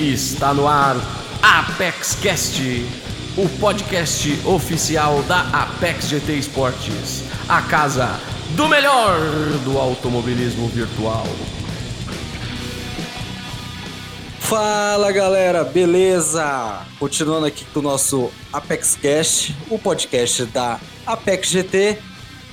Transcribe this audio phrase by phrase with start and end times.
[0.00, 0.96] Está no ar
[1.42, 2.62] Apex Cast,
[3.36, 8.18] o podcast oficial da Apex GT Esportes, a casa
[8.56, 9.20] do melhor
[9.62, 11.26] do automobilismo virtual.
[14.38, 16.80] Fala galera, beleza?
[16.98, 21.98] Continuando aqui com o nosso Apex Cast, o podcast da Apex GT.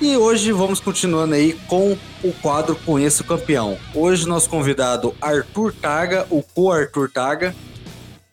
[0.00, 3.76] E hoje vamos continuando aí com o quadro Conheça o Campeão.
[3.92, 7.52] Hoje nosso convidado Arthur Taga, o co-Arthur Taga,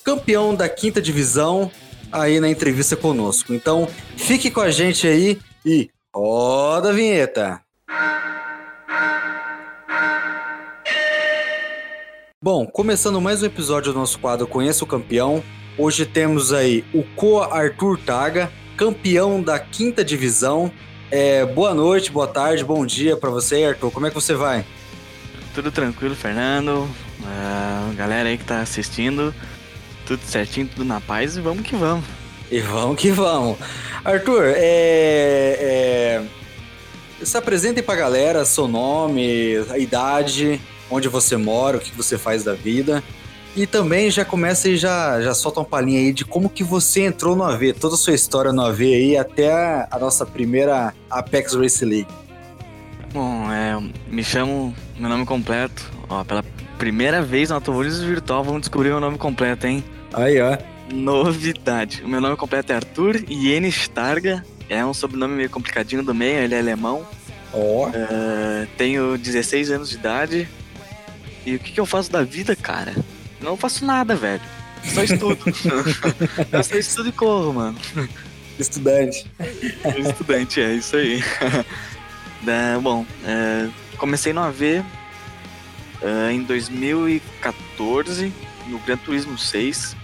[0.04, 1.72] campeão da quinta divisão,
[2.12, 3.52] aí na entrevista conosco.
[3.52, 7.60] Então fique com a gente aí e roda a vinheta.
[12.40, 15.44] Bom, começando mais um episódio do nosso quadro Conheça o Campeão.
[15.80, 20.72] Hoje temos aí o Coa Arthur Taga, campeão da quinta divisão.
[21.12, 23.92] É, boa noite, boa tarde, bom dia para você, Arthur.
[23.92, 24.66] Como é que você vai?
[25.54, 26.90] Tudo tranquilo, Fernando.
[27.20, 29.34] Uh, galera aí que tá assistindo,
[30.06, 32.06] tudo certinho, tudo na paz e vamos que vamos.
[32.52, 33.58] E vamos que vamos.
[34.04, 36.24] Arthur, é,
[37.22, 37.24] é...
[37.24, 42.44] se apresentem pra galera, seu nome, a idade, onde você mora, o que você faz
[42.44, 43.04] da vida.
[43.56, 47.06] E também já começa e já, já solta uma palhinha aí de como que você
[47.06, 50.94] entrou no AV, toda a sua história no AV aí até a, a nossa primeira
[51.10, 52.08] Apex Race League.
[53.14, 56.44] Bom, é, me chamo, meu nome completo, ó, pela
[56.78, 59.82] primeira vez no Automobilismo Virtual vamos descobrir meu nome completo, hein?
[60.14, 60.58] Aí, ó.
[60.94, 66.14] Novidade, o meu nome completo é Arthur Iene Starga, é um sobrenome meio complicadinho do
[66.14, 67.08] meio, ele é alemão.
[67.54, 67.58] Ó.
[67.58, 67.88] Oh.
[67.88, 70.50] Uh, tenho 16 anos de idade,
[71.46, 72.94] e o que, que eu faço da vida, cara?
[73.46, 74.42] Não faço nada, velho.
[74.84, 75.38] Só estudo.
[76.52, 77.78] eu só estudo e corro, mano.
[78.58, 79.32] Estudante.
[80.00, 81.24] Estudante, é isso aí.
[82.48, 84.84] é, bom, é, comecei no AV
[86.02, 88.34] é, em 2014,
[88.68, 89.96] no Gran Turismo 6,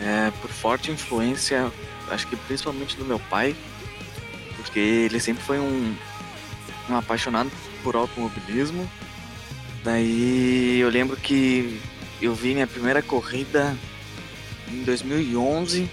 [0.00, 1.72] é, por forte influência,
[2.08, 3.56] acho que principalmente do meu pai,
[4.56, 5.96] porque ele sempre foi um,
[6.88, 7.50] um apaixonado
[7.82, 8.88] por automobilismo
[9.82, 11.80] Daí eu lembro que
[12.20, 13.76] eu vi minha primeira corrida
[14.70, 15.88] em 2011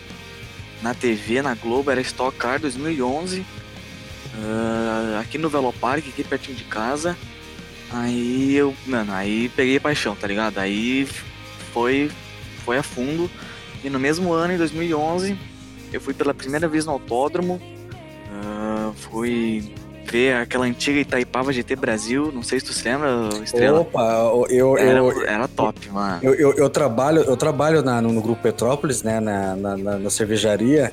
[0.81, 6.63] na TV, na Globo, era Stock Car 2011, uh, aqui no Velopark, aqui pertinho de
[6.65, 7.17] casa.
[7.89, 10.57] Aí eu, mano, aí peguei paixão, tá ligado?
[10.57, 11.07] Aí
[11.73, 12.11] foi,
[12.63, 13.29] foi a fundo.
[13.83, 15.37] E no mesmo ano, em 2011,
[15.91, 17.61] eu fui pela primeira vez no autódromo.
[18.29, 19.73] Uh, fui
[20.11, 23.81] ver aquela antiga Itaipava GT Brasil, não sei se tu se lembra, Estrela.
[23.81, 24.01] Opa,
[24.49, 24.77] eu...
[24.77, 26.19] Era, eu, era top, mano.
[26.23, 30.09] Eu, eu, eu, trabalho, eu trabalho na, no, no Grupo Petrópolis, né, na, na, na
[30.09, 30.91] cervejaria,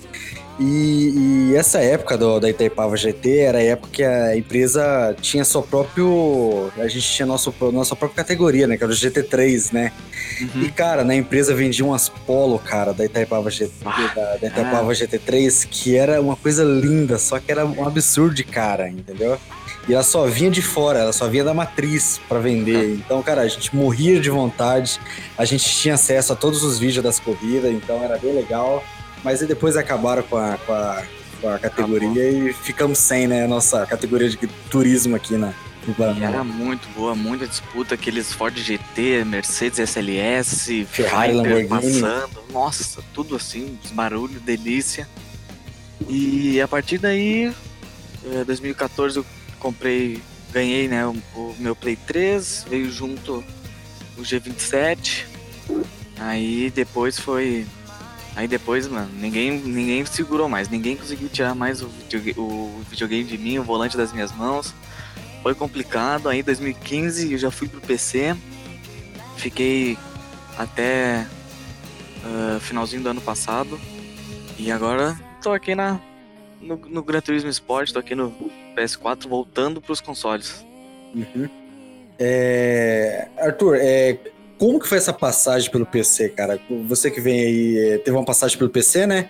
[0.59, 5.44] e, e, essa época do, da Itaipava GT era a época que a empresa tinha
[5.44, 6.70] seu próprio.
[6.76, 8.76] A gente tinha nosso, nossa própria categoria, né?
[8.76, 9.92] Que era o GT3, né?
[10.41, 10.62] Uhum.
[10.62, 14.91] E, cara, na empresa vendia umas polo, cara, da Itaipava, GT, ah, da, da Itaipava
[14.91, 14.94] ah.
[14.94, 19.38] GT3, que era uma coisa linda, só que era um absurdo de cara, entendeu?
[19.88, 22.94] E ela só vinha de fora, ela só vinha da matriz para vender.
[22.94, 24.98] Então, cara, a gente morria de vontade,
[25.36, 28.82] a gente tinha acesso a todos os vídeos das corridas, então era bem legal.
[29.24, 31.02] Mas aí depois acabaram com a, com a,
[31.40, 33.44] com a categoria e ficamos sem, né?
[33.44, 34.36] A nossa categoria de
[34.70, 35.52] turismo aqui na,
[35.86, 41.68] e era muito boa, muita disputa, aqueles Ford GT, Mercedes SLS, Ferrari, Lamborghini.
[41.68, 45.06] passando, nossa, tudo assim, barulho, delícia.
[46.08, 47.54] E a partir daí,
[48.46, 49.26] 2014 eh, eu
[49.60, 53.44] comprei, ganhei né, o meu Play 3, veio junto
[54.16, 55.26] o G27,
[56.18, 57.66] aí depois foi
[58.37, 63.25] Aí depois, mano, ninguém, ninguém segurou mais, ninguém conseguiu tirar mais o, videogame, o videogame
[63.25, 64.75] de mim, o volante das minhas mãos.
[65.43, 66.28] Foi complicado.
[66.28, 68.34] Aí em 2015 eu já fui pro PC,
[69.37, 69.97] fiquei
[70.59, 71.27] até
[72.25, 73.78] uh, finalzinho do ano passado.
[74.59, 76.01] E agora tô aqui na,
[76.61, 78.34] no, no Gran Turismo Sport, tô aqui no
[78.77, 80.65] PS4 voltando pros consoles.
[81.15, 81.49] Uhum.
[82.19, 83.28] É...
[83.39, 84.19] Arthur, é,
[84.64, 86.59] como que foi essa passagem pelo PC, cara?
[86.89, 89.28] Você que vem aí, é, teve uma passagem pelo PC, né?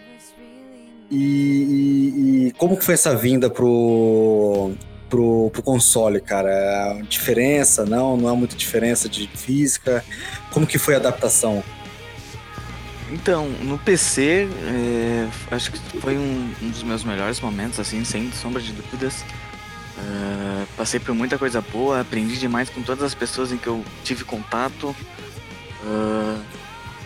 [1.10, 4.70] E, e, e como que foi essa vinda pro,
[5.10, 7.00] pro, pro console, cara?
[7.08, 8.16] Diferença, não?
[8.16, 10.04] Não há muita diferença de física?
[10.52, 11.64] Como que foi a adaptação?
[13.10, 18.30] Então, no PC, é, acho que foi um, um, dos meus melhores momentos, assim, sem
[18.30, 19.24] sombra de dúvidas.
[19.96, 23.84] Uh, passei por muita coisa boa, aprendi demais com todas as pessoas em que eu
[24.04, 24.94] tive contato.
[25.84, 26.42] Uh,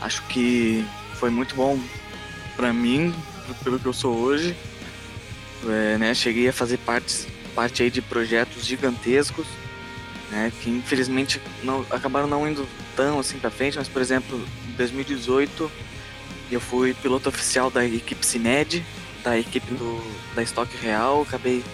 [0.00, 1.78] acho que foi muito bom
[2.56, 3.14] para mim,
[3.62, 4.56] pelo que eu sou hoje.
[5.66, 9.46] É, né, cheguei a fazer parte, parte aí de projetos gigantescos.
[10.30, 14.38] né, que infelizmente não, acabaram não indo tão assim para frente, mas por exemplo,
[14.68, 15.70] em 2018
[16.50, 18.84] eu fui piloto oficial da equipe Cimed,
[19.22, 20.00] da equipe do,
[20.34, 21.64] da Stock Real, acabei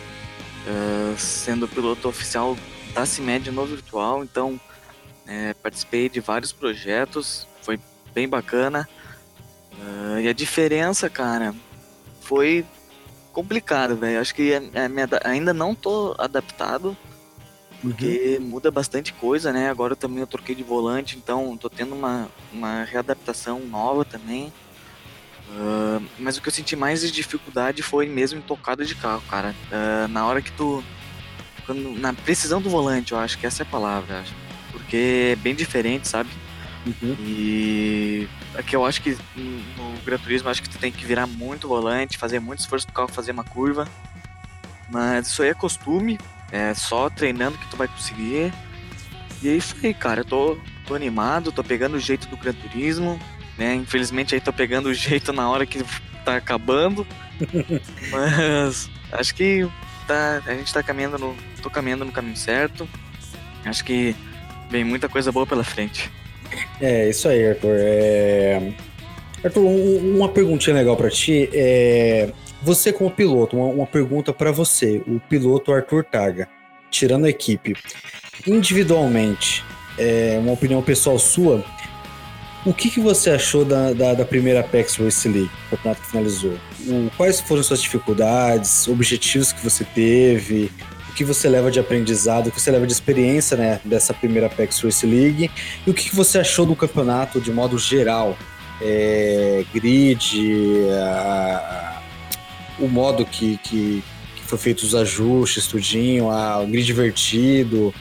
[0.67, 2.57] uh, sendo piloto oficial
[2.95, 4.59] da CIMED no virtual, então
[5.27, 7.79] é, participei de vários projetos, foi
[8.13, 8.89] bem bacana.
[9.73, 11.55] Uh, e a diferença, cara,
[12.21, 12.65] foi
[13.33, 14.21] complicado, velho.
[14.21, 16.97] Acho que a, a minha, ainda não tô adaptado,
[17.83, 18.47] porque uhum.
[18.47, 19.69] muda bastante coisa, né?
[19.69, 24.53] Agora também eu troquei de volante, então tô tendo uma, uma readaptação nova também.
[25.51, 29.23] Uh, mas o que eu senti mais de dificuldade foi mesmo em tocada de carro,
[29.29, 29.55] cara.
[29.71, 30.83] Uh, na hora que tu.
[31.67, 34.25] Quando, na precisão do volante, eu acho que essa é a palavra.
[34.85, 36.31] Porque é bem diferente, sabe?
[36.87, 37.17] Uhum.
[37.21, 41.67] E aqui eu acho que no Gran Turismo acho que tu tem que virar muito
[41.67, 43.89] volante, fazer muito esforço pro carro fazer uma curva.
[44.91, 46.19] Mas isso aí é costume,
[46.53, 48.53] é só treinando que tu vai conseguir.
[49.43, 50.21] E é isso aí, cara.
[50.21, 53.19] Eu tô, tô animado, tô pegando o jeito do Gran Turismo.
[53.57, 53.75] Né?
[53.75, 55.83] Infelizmente aí tô pegando o jeito na hora que
[56.25, 57.07] tá acabando.
[58.13, 59.69] mas acho que
[60.07, 61.37] tá, a gente tá caminhando no.
[61.63, 62.89] tô caminhando no caminho certo.
[63.65, 64.15] Acho que
[64.71, 66.11] vem muita coisa boa pela frente.
[66.81, 67.77] É, isso aí, Arthur.
[67.79, 68.73] É...
[69.43, 71.49] Arthur, um, uma perguntinha legal para ti.
[71.53, 72.31] É...
[72.63, 76.49] Você como piloto, uma, uma pergunta para você, o piloto Arthur Taga,
[76.91, 77.75] tirando a equipe,
[78.47, 79.63] individualmente,
[79.99, 81.63] é, uma opinião pessoal sua,
[82.65, 86.11] o que, que você achou da, da, da primeira Apex Race League, o campeonato que
[86.11, 86.55] finalizou?
[86.87, 90.71] O, quais foram suas dificuldades, objetivos que você teve,
[91.15, 94.81] que você leva de aprendizado, o que você leva de experiência né, dessa primeira Apex
[94.81, 95.51] Race League
[95.87, 98.37] e o que, você achou do campeonato de modo geral?
[98.83, 100.37] É, grid,
[101.01, 102.03] a,
[102.79, 104.03] o modo que, que,
[104.37, 107.95] que foi feito os ajustes, tudinho, a, o grid divertido.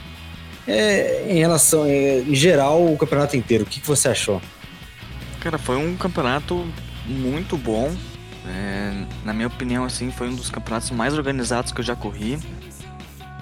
[0.66, 4.42] É, em relação, é, em geral, o campeonato inteiro, o que, que você achou?
[5.40, 6.66] Cara, foi um campeonato
[7.06, 7.94] muito bom.
[8.46, 12.38] É, na minha opinião, assim, foi um dos campeonatos mais organizados que eu já corri.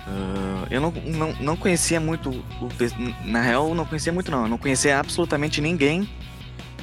[0.06, 2.68] Uh, eu não, não, não conhecia muito, o,
[3.24, 6.08] na real, não conhecia muito não, eu não conhecia absolutamente ninguém,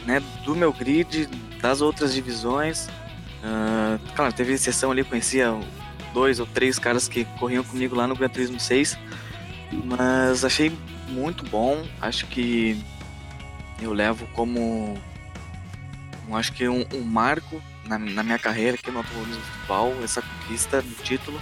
[0.05, 1.27] né, do meu grid,
[1.61, 2.87] das outras divisões.
[3.43, 5.53] Uh, claro, teve exceção ali, conhecia
[6.13, 8.97] dois ou três caras que corriam comigo lá no Gran Turismo 6,
[9.85, 10.71] mas achei
[11.09, 12.81] muito bom, acho que
[13.81, 14.97] eu levo como
[16.31, 20.81] acho que um, um marco na, na, minha carreira aqui no automobilismo futebol, essa conquista
[20.81, 21.41] do título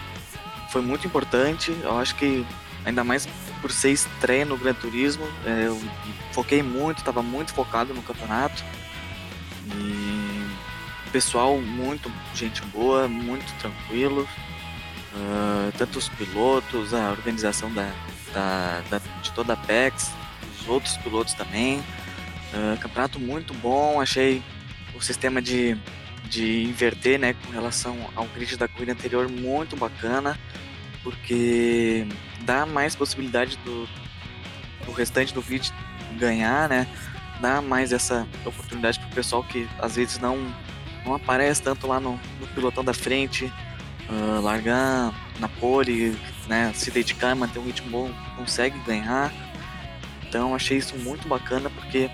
[0.69, 1.75] foi muito importante.
[1.81, 2.45] Eu acho que
[2.85, 3.27] ainda mais
[3.61, 5.81] por ser estreia no Gran Turismo, é, eu
[6.31, 8.63] foquei muito, estava muito focado no campeonato.
[9.75, 10.17] E
[11.11, 14.27] pessoal muito gente boa, muito tranquilo.
[15.13, 17.91] Uh, tanto os pilotos, a organização da,
[18.31, 20.11] da, da, de toda a PEX,
[20.61, 21.79] os outros pilotos também.
[22.53, 24.43] Uh, campeonato muito bom, achei
[24.95, 25.75] o sistema de,
[26.27, 30.37] de inverter, né, com relação ao grid da corrida anterior, muito bacana,
[31.03, 32.05] porque
[32.41, 33.87] dá mais possibilidade do,
[34.85, 35.71] do restante do grid
[36.17, 36.87] ganhar, né,
[37.39, 40.37] dá mais essa oportunidade para o pessoal que às vezes não,
[41.05, 43.45] não aparece tanto lá no, no pilotão da frente,
[44.09, 49.31] uh, largar na pole, né, se dedicar, manter um ritmo bom, consegue ganhar.
[50.27, 52.09] Então achei isso muito bacana porque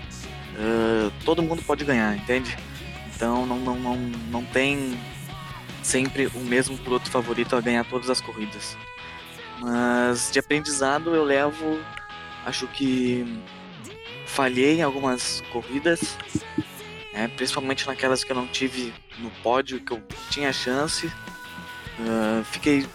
[0.54, 2.56] uh, todo mundo pode ganhar, entende?
[3.14, 4.98] Então não, não, não, não tem
[5.82, 8.76] sempre o mesmo piloto favorito a ganhar todas as corridas.
[9.60, 11.78] Mas de aprendizado eu levo,
[12.44, 13.40] acho que
[14.26, 16.16] falhei em algumas corridas,
[17.12, 21.06] né, principalmente naquelas que eu não tive no pódio, que eu tinha chance.
[21.06, 22.86] Uh, fiquei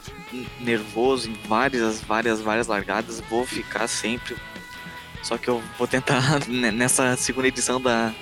[0.59, 3.21] nervoso em várias, várias, várias largadas.
[3.21, 4.35] Vou ficar sempre.
[5.23, 8.13] Só que eu vou tentar nessa segunda edição da,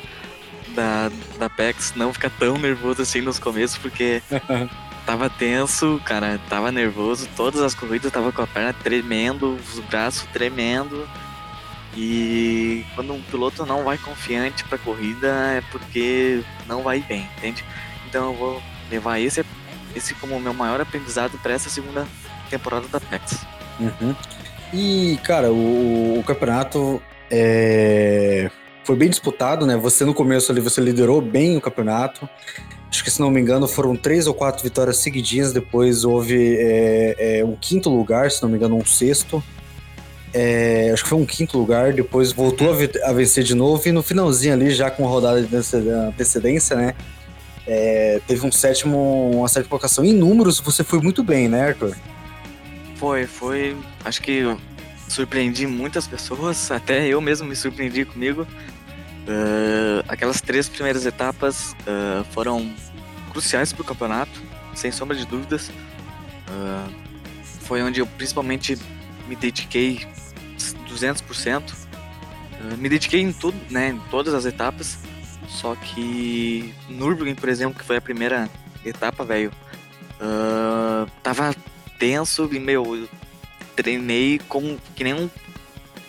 [0.78, 4.22] da, da PEX não ficar tão nervoso assim nos começos, porque
[5.08, 10.28] tava tenso, cara, tava nervoso, todas as corridas tava com a perna tremendo, os braços
[10.32, 11.10] tremendo.
[11.96, 17.66] E quando um piloto não vai confiante pra corrida é porque não vai bem, entende?
[18.08, 19.44] Então eu vou levar esse,
[19.96, 22.08] esse como meu maior aprendizado para essa segunda
[22.52, 23.44] temporada da PEX.
[23.80, 24.16] Uhum.
[24.72, 28.52] E, cara, o, o campeonato é,
[28.88, 29.76] foi bem disputado, né?
[29.76, 32.28] Você no começo ali, você liderou bem o campeonato.
[32.90, 35.52] Acho que, se não me engano, foram três ou quatro vitórias seguidinhas.
[35.52, 39.44] Depois houve é, é, um quinto lugar, se não me engano, um sexto.
[40.34, 41.92] É, acho que foi um quinto lugar.
[41.92, 43.86] Depois voltou a, a, vencer de novo.
[43.86, 45.54] E no finalzinho ali, já com rodada de
[45.90, 46.96] antecedência, né?
[47.68, 50.06] É, teve um sétimo, uma sétima colocação.
[50.06, 51.94] Em números, você foi muito bem, né, Arthur?
[52.96, 53.76] Foi, foi.
[54.06, 54.44] Acho que
[55.10, 58.48] surpreendi muitas pessoas, até eu mesmo me surpreendi comigo.
[59.28, 62.74] Uh, aquelas três primeiras etapas uh, foram
[63.30, 64.42] cruciais para o campeonato,
[64.74, 65.70] sem sombra de dúvidas.
[65.70, 66.90] Uh,
[67.42, 68.78] foi onde eu principalmente
[69.28, 70.08] me dediquei
[70.90, 71.74] 200%.
[72.78, 74.98] me dediquei em tudo, né, em todas as etapas.
[75.50, 78.50] Só que Nürburgring, por exemplo, que foi a primeira
[78.86, 79.52] etapa, velho,
[81.22, 81.54] tava
[82.00, 83.10] tenso e, meu, eu
[83.76, 85.30] treinei como que nem um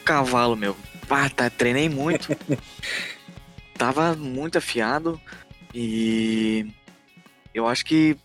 [0.04, 0.76] cavalo, meu.
[1.08, 2.28] Pá, tá, treinei muito.
[3.74, 5.20] Tava muito afiado
[5.74, 6.66] e
[7.54, 8.16] eu acho que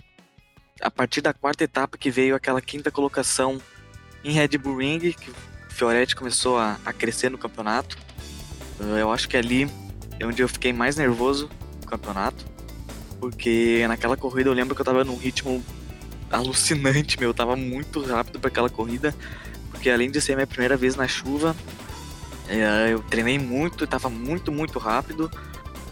[0.82, 3.62] a partir da quarta etapa que veio aquela quinta colocação
[4.24, 5.36] em Red Bull Ring, que o
[5.70, 7.98] Fioretti começou a, a crescer no campeonato.
[8.80, 9.70] Eh, eu acho que ali
[10.20, 11.50] é onde eu fiquei mais nervoso
[11.82, 12.46] no campeonato,
[13.20, 15.64] porque naquela corrida eu lembro que eu tava num ritmo
[16.32, 17.30] alucinante, meu.
[17.30, 19.16] Eu tava muito rápido para aquela corrida,
[19.70, 21.56] porque além de ser minha primeira vez na chuva,
[22.60, 25.32] eu treinei muito, tava muito, muito rápido.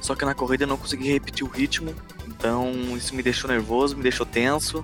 [0.02, 1.94] Só que na corrida eu não consegui repetir o ritmo,
[2.28, 4.84] então isso me deixou nervoso, me deixou tenso.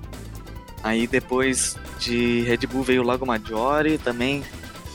[0.84, 4.44] Aí depois de Red Bull veio o Lago Maggiore, também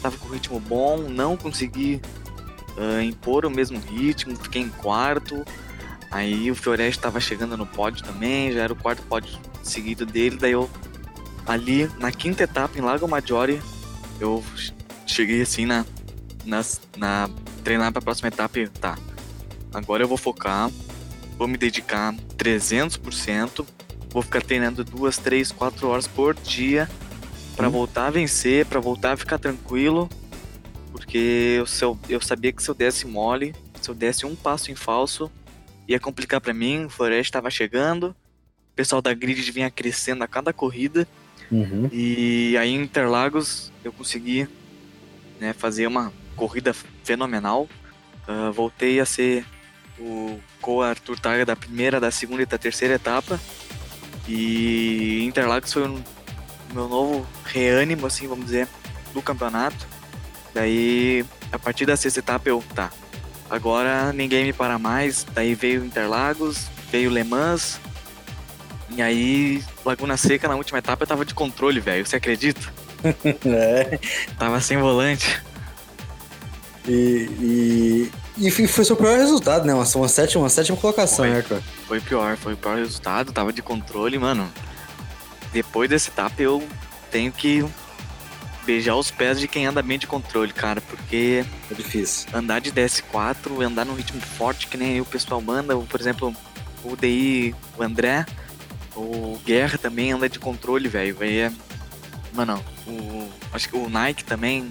[0.00, 2.00] tava com ritmo bom, não consegui
[2.76, 5.44] uh, impor o mesmo ritmo, fiquei em quarto.
[6.08, 10.36] Aí o Fioreste estava chegando no pódio também, já era o quarto pódio seguido dele.
[10.36, 10.70] Daí eu,
[11.46, 13.60] ali na quinta etapa em Lago Maggiore,
[14.20, 14.44] eu
[15.04, 15.84] cheguei assim na,
[16.44, 16.62] na,
[16.96, 17.30] na
[17.62, 18.99] treinar para a próxima etapa e tá.
[19.72, 20.70] Agora eu vou focar,
[21.38, 23.66] vou me dedicar 300%,
[24.11, 26.88] vou ficar treinando duas, três, quatro horas por dia
[27.56, 27.72] para hum.
[27.72, 30.08] voltar a vencer, para voltar a ficar tranquilo,
[30.90, 34.37] porque eu, se eu, eu sabia que se eu desse mole, se eu desse um
[34.37, 35.30] passo em falso,
[35.88, 38.14] ia complicar para mim, o Floresta estava chegando,
[38.72, 41.06] o pessoal da grid vinha crescendo a cada corrida,
[41.50, 41.88] uhum.
[41.92, 44.49] e aí em Interlagos eu consegui
[45.40, 46.74] né, fazer uma corrida
[47.04, 47.68] fenomenal,
[48.28, 49.44] uh, voltei a ser
[49.98, 53.40] o co-Arthur Targa da primeira, da segunda e da terceira etapa,
[54.28, 56.04] e Interlagos foi o
[56.72, 58.68] meu novo reânimo, assim, vamos dizer,
[59.12, 59.86] do campeonato.
[60.54, 62.90] Daí, a partir da sexta etapa, eu, tá,
[63.52, 65.26] Agora ninguém me para mais.
[65.34, 67.78] Daí veio Interlagos, veio Le Mans.
[68.88, 72.06] E aí, Laguna Seca na última etapa eu tava de controle, velho.
[72.06, 72.72] Você acredita?
[73.44, 73.98] é.
[74.38, 75.42] Tava sem volante.
[76.86, 79.74] E, e, e foi seu pior resultado, né?
[79.74, 81.62] Uma, uma, sétima, uma sétima colocação, foi, né, cara?
[81.86, 83.32] Foi pior, foi o pior resultado.
[83.32, 84.50] Tava de controle, mano.
[85.52, 86.66] Depois dessa etapa eu
[87.10, 87.64] tenho que
[88.64, 92.28] beijar os pés de quem anda bem de controle, cara, porque é difícil.
[92.32, 96.34] Andar de DS4, andar num ritmo forte que nem o pessoal manda, por exemplo,
[96.84, 98.24] o DI, o André,
[98.96, 101.16] o Guerra também anda de controle, velho.
[101.20, 101.52] É...
[102.32, 104.68] Mano, o acho que o Nike também,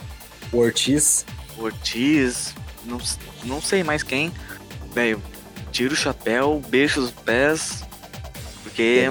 [0.51, 1.25] o Ortiz,
[1.57, 2.53] Ortiz,
[2.85, 2.99] não,
[3.43, 4.31] não sei mais quem,
[4.93, 5.21] velho.
[5.71, 7.83] Tira o chapéu, beija os pés,
[8.61, 9.07] porque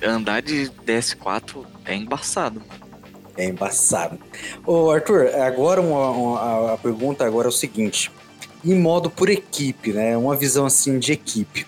[0.00, 2.90] é andar de DS4 é embaçado, mano.
[3.36, 4.18] É embaçado.
[4.66, 8.10] Ô, Arthur, agora uma, uma, a pergunta agora é o seguinte.
[8.64, 10.16] Em modo por equipe, né?
[10.16, 11.66] Uma visão assim de equipe.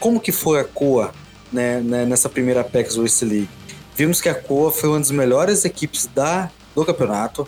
[0.00, 1.12] Como que foi a Coa
[1.52, 3.48] né, né, nessa primeira Apex West League?
[3.94, 7.46] Vimos que a Coa foi uma das melhores equipes da, do campeonato,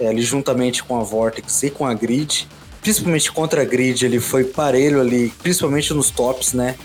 [0.00, 2.48] é, ali juntamente com a Vortex e com a Grid.
[2.80, 6.76] Principalmente contra a Grid, ele foi parelho ali, principalmente nos tops, né?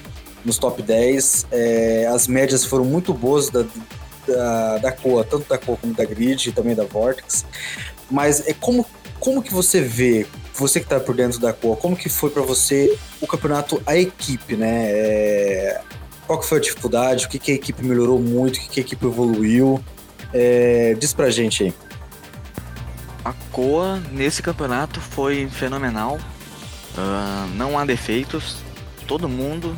[0.44, 1.48] Nos top 10.
[1.52, 3.64] É, as médias foram muito boas da,
[4.28, 7.46] da, da Coa, tanto da Coa como da Grid e também da Vortex.
[8.10, 8.86] Mas é como,
[9.20, 12.42] como que você vê, você que está por dentro da Coa, como que foi para
[12.42, 14.86] você o campeonato, a equipe, né?
[14.90, 15.82] É,
[16.26, 18.80] qual que foi a dificuldade, o que, que a equipe melhorou muito, o que, que
[18.80, 19.84] a equipe evoluiu?
[20.34, 21.74] É, diz pra gente aí.
[23.24, 26.20] A Coa nesse campeonato foi fenomenal.
[26.98, 28.58] Uh, não há defeitos.
[29.08, 29.78] Todo mundo,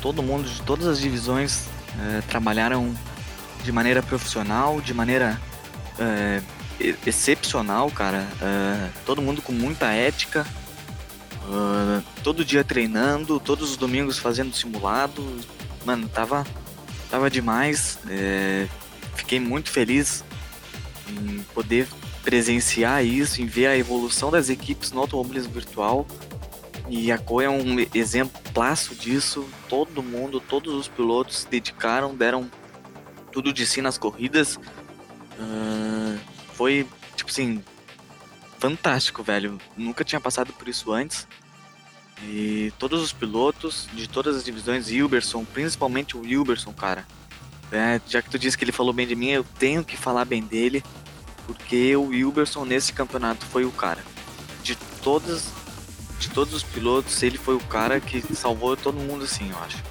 [0.00, 2.94] todo mundo de todas as divisões uh, trabalharam
[3.62, 5.40] de maneira profissional, de maneira
[5.98, 6.40] é,
[7.06, 8.26] excepcional, cara.
[8.40, 10.46] É, todo mundo com muita ética,
[11.44, 15.38] é, todo dia treinando, todos os domingos fazendo simulado.
[15.84, 16.46] Mano, tava,
[17.10, 17.98] tava demais.
[19.14, 20.24] Fiquei muito feliz
[21.08, 21.86] em poder
[22.22, 26.06] presenciar isso, em ver a evolução das equipes no automobilismo virtual.
[26.88, 29.48] E a Coa é um exemplaço disso.
[29.68, 32.50] Todo mundo, todos os pilotos se dedicaram, deram
[33.30, 34.56] tudo de si nas corridas.
[35.38, 36.18] Uh,
[36.54, 37.62] foi, tipo assim,
[38.58, 39.58] fantástico, velho.
[39.76, 41.26] Nunca tinha passado por isso antes.
[42.24, 47.06] E todos os pilotos de todas as divisões, Wilberson, principalmente o Wilberson, cara.
[47.72, 50.24] É, já que tu disse que ele falou bem de mim, eu tenho que falar
[50.24, 50.82] bem dele.
[51.50, 54.04] Porque o Wilberson nesse campeonato foi o cara.
[54.62, 55.48] De todas
[56.20, 59.82] de todos os pilotos, ele foi o cara que salvou todo mundo assim, eu acho.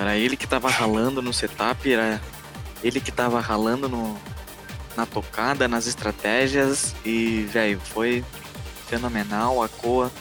[0.00, 2.22] Era ele que tava ralando no setup, era
[2.82, 4.16] ele que tava ralando no,
[4.96, 8.24] na tocada, nas estratégias e, velho, foi
[8.88, 9.62] fenomenal.
[9.62, 10.12] A Coa,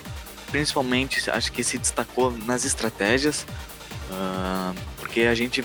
[0.51, 3.45] principalmente, acho que se destacou nas estratégias,
[4.09, 5.63] uh, porque a gente,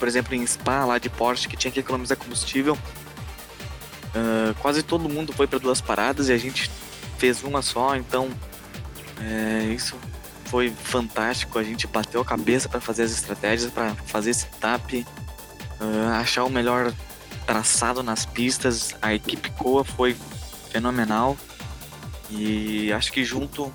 [0.00, 2.76] por exemplo, em Spa lá de Porsche, que tinha que economizar combustível,
[4.16, 6.70] uh, quase todo mundo foi para duas paradas e a gente
[7.18, 8.28] fez uma só, então
[9.20, 9.96] é, isso
[10.46, 11.58] foi fantástico.
[11.58, 16.44] A gente bateu a cabeça para fazer as estratégias, para fazer esse tap, uh, achar
[16.44, 16.92] o melhor
[17.46, 18.94] traçado nas pistas.
[19.00, 20.16] A equipe Coa foi
[20.70, 21.36] fenomenal
[22.30, 23.70] e acho que junto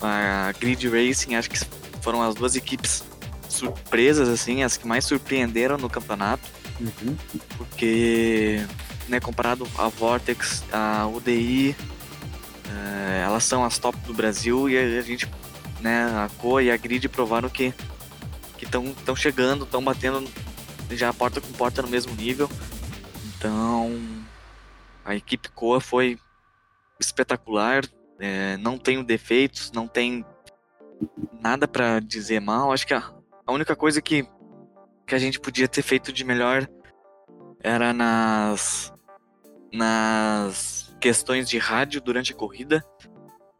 [0.00, 1.58] a Grid Racing, acho que
[2.00, 3.02] foram as duas equipes
[3.48, 6.42] surpresas assim, as que mais surpreenderam no campeonato,
[6.80, 7.16] uhum.
[7.56, 8.64] porque
[9.08, 11.74] né, comparado a Vortex, a UDI, uh,
[12.68, 15.28] eh, elas são as top do Brasil e a gente
[15.80, 17.72] né, a Coa e a Grid provaram que
[18.60, 20.28] estão chegando, estão batendo
[20.90, 22.48] já porta com porta no mesmo nível.
[23.36, 23.98] Então
[25.04, 26.18] a equipe Coa foi
[27.00, 27.84] espetacular,
[28.18, 30.24] é, não tem defeitos, não tem
[31.40, 32.72] nada para dizer mal.
[32.72, 33.12] Acho que a,
[33.46, 34.26] a única coisa que,
[35.06, 36.68] que a gente podia ter feito de melhor
[37.60, 38.92] era nas
[39.72, 42.84] nas questões de rádio durante a corrida.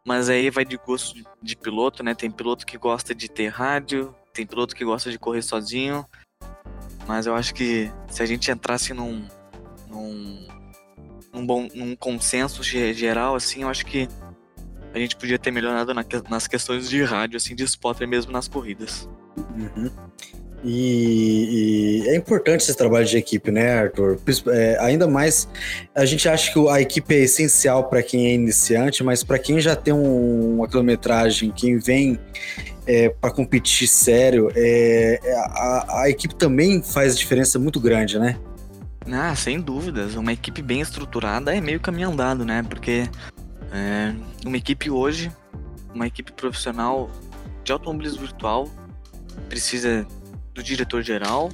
[0.05, 2.15] Mas aí vai de gosto de, piloto, né?
[2.15, 6.05] Tem piloto que gosta de ter rádio, tem piloto que gosta de correr sozinho.
[7.07, 9.27] Mas eu acho que se a gente entrasse num,
[9.87, 10.47] num,
[11.33, 14.07] num bom num consenso geral, assim, eu acho que
[14.93, 18.47] a gente podia ter melhorado na, nas questões de rádio, assim, de spotter mesmo nas
[18.47, 19.07] corridas.
[19.37, 19.91] Uhum.
[20.63, 24.19] E, e, é importante esse trabalho de equipe, né, Arthur?
[24.47, 25.47] É, ainda mais,
[25.95, 29.59] a gente acha que a equipe é essencial para quem é iniciante, mas para quem
[29.61, 32.19] já tem um, uma quilometragem, quem vem
[32.85, 38.37] é, para competir sério, é, é, a, a, equipe também faz diferença muito grande, né?
[39.11, 40.15] Ah, sem dúvidas.
[40.15, 42.63] Uma equipe bem estruturada é meio caminho andado, né?
[42.67, 43.07] Porque
[43.71, 44.13] é,
[44.45, 45.31] uma equipe hoje,
[45.93, 47.09] uma equipe profissional
[47.63, 48.67] de automobilismo virtual,
[49.47, 50.05] precisa
[50.59, 51.49] do diretor geral,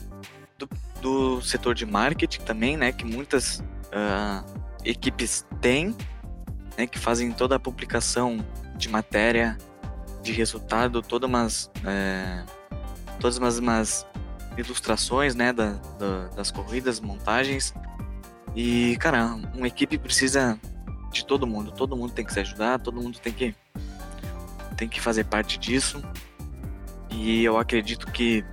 [0.57, 0.67] do,
[1.01, 2.91] do setor de marketing também, né?
[2.91, 4.43] Que muitas uh,
[4.83, 5.95] equipes têm,
[6.75, 6.87] né?
[6.87, 8.43] Que fazem toda a publicação
[8.75, 9.57] de matéria,
[10.23, 12.43] de resultado, todas umas, é,
[13.19, 14.07] todas umas, umas
[14.57, 15.53] ilustrações, né?
[15.53, 17.73] Da, da, das corridas, montagens.
[18.55, 20.59] E, cara, uma equipe precisa
[21.11, 21.71] de todo mundo.
[21.71, 23.55] Todo mundo tem que se ajudar, todo mundo tem que
[24.75, 26.03] tem que fazer parte disso.
[27.09, 28.43] E eu acredito que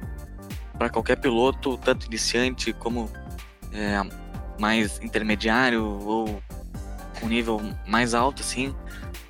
[0.83, 3.09] para qualquer piloto, tanto iniciante como
[3.73, 4.03] é,
[4.59, 6.43] mais intermediário ou
[7.21, 8.75] com nível mais alto, assim,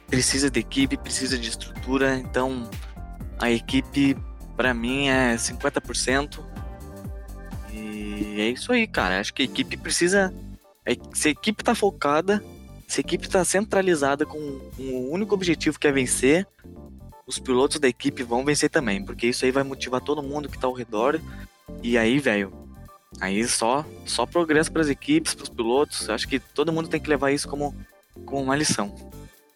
[0.07, 2.17] precisa de equipe, precisa de estrutura.
[2.17, 2.71] Então,
[3.39, 4.17] a equipe,
[4.57, 6.41] para mim, é 50%.
[7.71, 9.21] E é isso aí, cara.
[9.21, 10.33] Acho que a equipe precisa.
[10.87, 12.43] É, se a equipe tá focada,
[12.89, 14.39] se a equipe tá centralizada com
[14.79, 16.47] um único objetivo que é vencer,
[17.33, 20.59] os pilotos da equipe vão vencer também, porque isso aí vai motivar todo mundo que
[20.59, 21.19] tá ao redor.
[21.83, 22.53] E aí, velho,
[23.21, 26.11] aí só só progresso para as equipes, para os pilotos.
[26.11, 27.75] Acho que todo mundo tem que levar isso como,
[28.27, 28.95] como uma lição.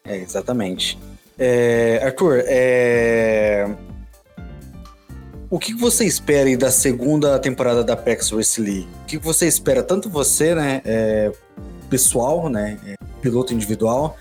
[0.03, 0.97] É, exatamente.
[1.37, 3.69] É, Arthur, é...
[5.49, 8.87] o que você espera da segunda temporada da PEX Race League?
[9.03, 11.31] O que você espera, tanto você, né, é,
[11.89, 14.17] pessoal, né, é, piloto individual,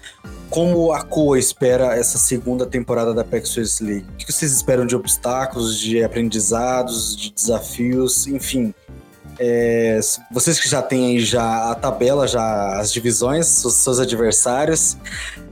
[0.50, 4.06] como a COA espera essa segunda temporada da PEX League?
[4.12, 8.74] O que vocês esperam de obstáculos, de aprendizados, de desafios, enfim?
[9.38, 14.96] É, vocês que já têm aí já a tabela, já as divisões, os seus adversários,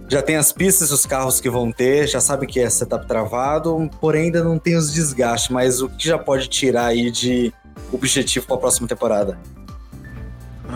[0.08, 3.90] já tem as pistas, os carros que vão ter, já sabe que é setup travado,
[4.00, 7.52] porém ainda não tem os desgastes, mas o que já pode tirar aí de
[7.92, 9.38] objetivo para a próxima temporada?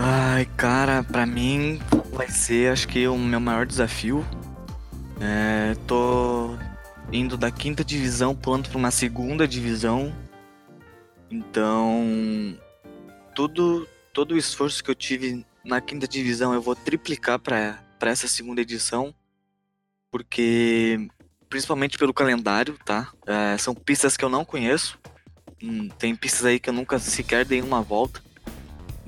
[0.01, 1.81] Ai, cara, para mim
[2.13, 4.25] vai ser, acho que, o meu maior desafio.
[5.21, 6.57] É, tô
[7.11, 10.15] indo da quinta divisão pulando para uma segunda divisão.
[11.29, 12.57] Então,
[13.35, 18.29] tudo, todo o esforço que eu tive na quinta divisão eu vou triplicar para essa
[18.29, 19.13] segunda edição,
[20.13, 21.09] porque
[21.51, 23.13] principalmente pelo calendário, tá?
[23.27, 24.97] É, são pistas que eu não conheço.
[25.61, 28.28] Hum, tem pistas aí que eu nunca sequer dei uma volta.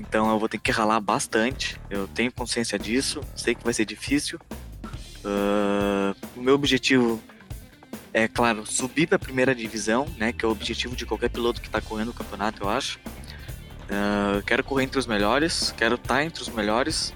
[0.01, 1.79] Então eu vou ter que ralar bastante.
[1.91, 3.21] Eu tenho consciência disso.
[3.37, 4.41] Sei que vai ser difícil.
[5.23, 7.23] Uh, o meu objetivo
[8.13, 10.33] é, claro, subir para a primeira divisão, né?
[10.33, 12.99] Que é o objetivo de qualquer piloto que está correndo o campeonato, eu acho.
[13.91, 17.15] Uh, quero correr entre os melhores, quero estar tá entre os melhores.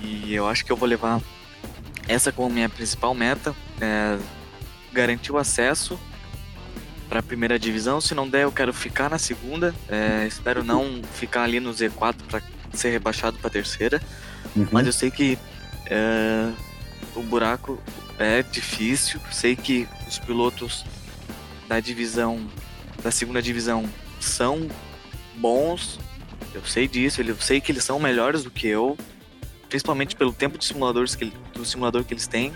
[0.00, 1.20] E eu acho que eu vou levar
[2.06, 4.16] essa como minha principal meta, é
[4.92, 5.98] garantir o acesso
[7.14, 8.00] para a primeira divisão.
[8.00, 9.72] Se não der, eu quero ficar na segunda.
[9.88, 14.02] É, espero não ficar ali no Z4 para ser rebaixado para terceira.
[14.56, 14.66] Uhum.
[14.72, 15.38] Mas eu sei que
[15.86, 16.50] é,
[17.14, 17.80] o buraco
[18.18, 19.20] é difícil.
[19.30, 20.84] Sei que os pilotos
[21.68, 22.44] da divisão,
[23.00, 24.68] da segunda divisão, são
[25.36, 26.00] bons.
[26.52, 27.22] Eu sei disso.
[27.22, 28.98] Eu sei que eles são melhores do que eu
[29.68, 32.52] principalmente pelo tempo de simuladores que, do simulador que eles têm.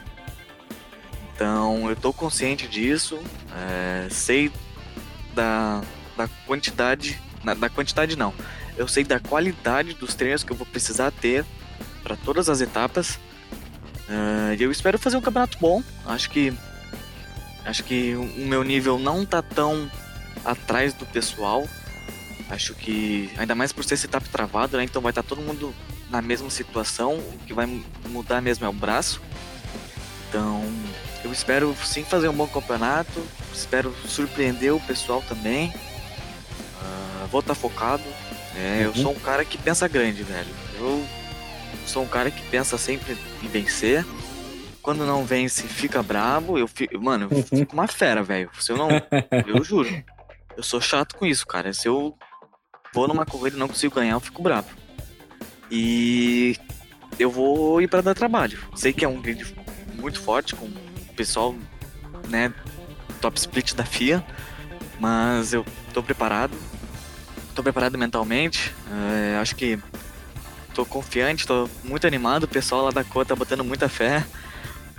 [1.38, 3.16] Então eu estou consciente disso,
[3.56, 4.50] é, sei
[5.36, 5.80] da,
[6.16, 8.34] da quantidade, na, da quantidade não,
[8.76, 11.44] eu sei da qualidade dos treinos que eu vou precisar ter
[12.02, 13.20] para todas as etapas.
[14.58, 15.80] E eu espero fazer um campeonato bom.
[16.06, 16.52] Acho que
[17.64, 19.88] acho que o meu nível não tá tão
[20.44, 21.68] atrás do pessoal.
[22.50, 24.82] Acho que ainda mais por ser setup travado, né?
[24.82, 25.72] Então vai estar tá todo mundo
[26.10, 27.66] na mesma situação, o que vai
[28.08, 29.20] mudar mesmo é o braço.
[30.28, 30.64] Então,
[31.24, 35.68] eu espero sim fazer um bom campeonato, espero surpreender o pessoal também.
[35.68, 38.04] Uh, vou estar tá focado.
[38.56, 38.84] É, uhum.
[38.84, 40.54] Eu sou um cara que pensa grande, velho.
[40.78, 41.04] Eu
[41.86, 44.04] sou um cara que pensa sempre em vencer.
[44.80, 46.58] Quando não vence, fica bravo.
[46.58, 48.50] Eu fico, mano, eu fico uma fera, velho.
[48.58, 48.88] Se eu não,
[49.46, 49.88] eu juro.
[50.56, 51.72] Eu sou chato com isso, cara.
[51.72, 52.16] Se eu
[52.94, 54.68] vou numa corrida e não consigo ganhar, eu fico bravo.
[55.70, 56.56] E
[57.18, 58.58] eu vou ir para dar trabalho.
[58.74, 59.54] Sei que é um grid
[60.00, 60.68] muito forte com
[61.18, 61.52] pessoal,
[62.28, 62.54] né,
[63.20, 64.24] top split da FIA,
[65.00, 66.56] mas eu tô preparado.
[67.56, 68.72] Tô preparado mentalmente.
[68.88, 69.80] É, acho que
[70.72, 72.44] tô confiante, tô muito animado.
[72.44, 74.24] O pessoal lá da cor tá botando muita fé.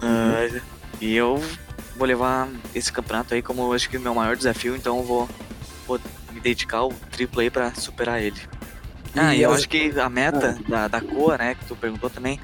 [0.02, 0.62] Uh,
[1.00, 1.42] e eu
[1.96, 5.30] vou levar esse campeonato aí como acho que o meu maior desafio, então eu vou,
[5.88, 6.00] vou
[6.34, 8.42] me dedicar ao triplo aí para superar ele.
[9.16, 10.70] Ah, e eu acho que a meta ah.
[10.70, 12.40] da, da COA, né, que tu perguntou também,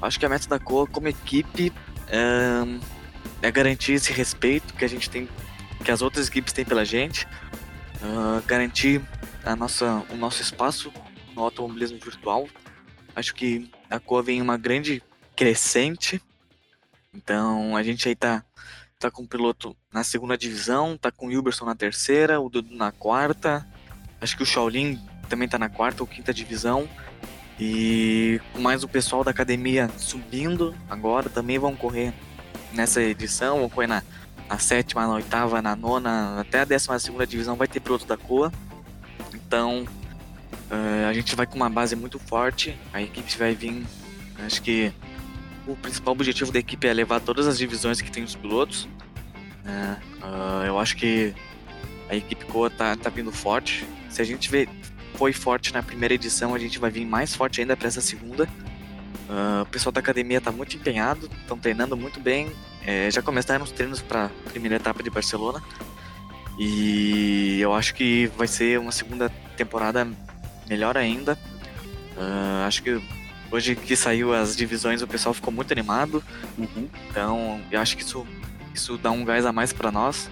[0.00, 1.72] acho que a meta da COA como equipe
[2.12, 2.80] um,
[3.42, 5.28] é garantir esse respeito que a gente tem,
[5.84, 7.26] que as outras equipes têm pela gente,
[8.00, 9.02] uh, garantir
[9.44, 10.92] a nossa, o nosso espaço
[11.34, 12.48] no automobilismo virtual.
[13.14, 15.02] Acho que a COA vem uma grande
[15.34, 16.22] crescente,
[17.12, 18.44] então a gente aí tá,
[18.98, 22.74] tá com o piloto na segunda divisão, tá com o Wilberson na terceira, o Dudu
[22.74, 23.66] na quarta,
[24.20, 26.88] acho que o Shaolin também está na quarta ou quinta divisão.
[27.60, 32.14] E mais o pessoal da academia subindo agora, também vão correr
[32.72, 34.02] nessa edição, vão correr na,
[34.48, 38.16] na sétima, na oitava, na nona, até a décima segunda divisão vai ter piloto da
[38.16, 38.52] COA.
[39.34, 39.86] Então
[40.70, 43.84] uh, a gente vai com uma base muito forte, a equipe vai vir,
[44.44, 44.92] acho que
[45.66, 48.88] o principal objetivo da equipe é levar todas as divisões que tem os pilotos.
[49.64, 51.34] Uh, eu acho que
[52.08, 53.86] a equipe COA tá, tá vindo forte.
[54.10, 54.68] Se a gente vê,
[55.14, 58.48] foi forte na primeira edição, a gente vai vir mais forte ainda para essa segunda.
[59.32, 62.52] Uh, o pessoal da academia está muito empenhado, estão treinando muito bem.
[62.84, 65.62] É, já começaram os treinos para a primeira etapa de Barcelona.
[66.58, 70.06] E eu acho que vai ser uma segunda temporada
[70.68, 71.38] melhor ainda.
[72.14, 73.02] Uh, acho que
[73.50, 76.22] hoje que saiu as divisões o pessoal ficou muito animado.
[76.58, 76.86] Uhum.
[77.08, 78.26] Então eu acho que isso,
[78.74, 80.30] isso dá um gás a mais para nós.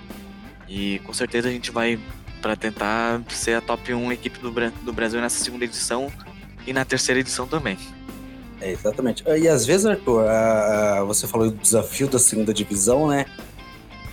[0.68, 1.98] E com certeza a gente vai
[2.42, 4.50] para tentar ser a top 1 equipe do,
[4.82, 6.12] do Brasil nessa segunda edição
[6.66, 7.78] e na terceira edição também.
[8.60, 9.24] É, exatamente.
[9.26, 13.26] E às vezes, Arthur, a, a, você falou do desafio da segunda divisão, né?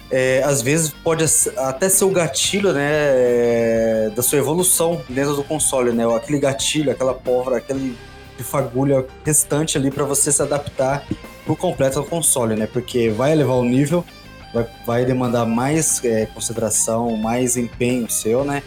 [0.09, 1.25] É, às vezes pode
[1.57, 6.05] até ser o gatilho, né, é, da sua evolução dentro do console, né?
[6.15, 7.97] Aquele gatilho, aquela pólvora, aquele
[8.39, 11.05] fagulha restante ali para você se adaptar
[11.45, 12.67] por completo ao console, né?
[12.67, 14.05] Porque vai elevar o nível,
[14.53, 18.63] vai, vai demandar mais é, concentração, mais empenho seu, né?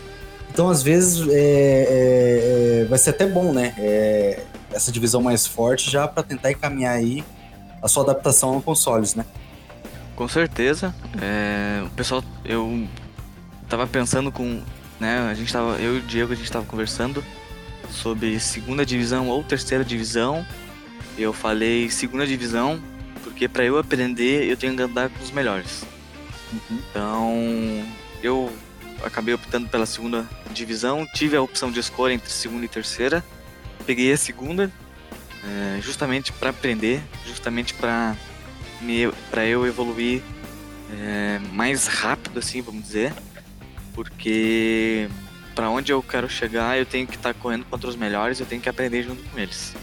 [0.52, 3.72] Então, às vezes, é, é, é vai ser até bom, né?
[3.78, 7.24] É, essa divisão mais forte já para tentar encaminhar aí
[7.80, 9.24] a sua adaptação aos consoles, né?
[10.16, 10.94] Com certeza.
[11.20, 12.86] É, o pessoal, eu
[13.68, 14.60] tava pensando com,
[14.98, 15.28] né?
[15.30, 17.24] A gente tava, eu e o Diego, a gente tava conversando
[17.90, 20.44] sobre segunda divisão ou terceira divisão.
[21.16, 22.80] Eu falei segunda divisão
[23.22, 25.84] porque para eu aprender eu tenho que andar com os melhores.
[26.52, 26.78] Uhum.
[26.90, 27.84] Então
[28.22, 28.52] eu
[29.04, 33.24] acabei optando pela segunda divisão, tive a opção de escolha entre segunda e terceira,
[33.86, 34.70] peguei a segunda
[35.44, 38.16] é, justamente para aprender, justamente para
[39.30, 40.22] para eu evoluir
[40.98, 43.12] é, mais rápido assim, vamos dizer,
[43.94, 45.06] porque
[45.54, 48.46] para onde eu quero chegar eu tenho que estar tá correndo contra os melhores, eu
[48.46, 49.74] tenho que aprender junto com eles.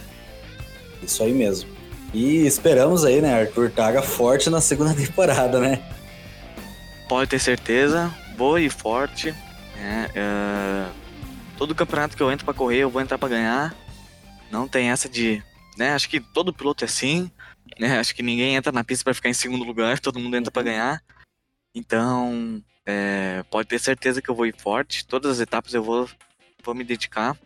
[1.02, 1.70] Isso aí mesmo.
[2.14, 5.82] E esperamos aí, né, Arthur Taga forte na segunda temporada, né?
[7.08, 9.32] Pode ter certeza, boa e forte.
[9.76, 10.08] Né?
[10.16, 10.94] Uh,
[11.58, 13.76] todo campeonato que eu entro para correr, eu vou entrar para ganhar.
[14.52, 15.44] Não tem essa de
[15.78, 15.94] né?
[15.94, 17.32] Acho que todo piloto é assim,
[17.80, 18.00] né?
[18.00, 20.64] Acho que ninguém entra na pista para ficar em segundo lugar, todo mundo entra para
[20.64, 21.04] ganhar.
[21.74, 25.06] Então, é, pode ter certeza que eu vou ir forte.
[25.06, 26.10] Todas as etapas eu vou,
[26.64, 27.38] vou me dedicar.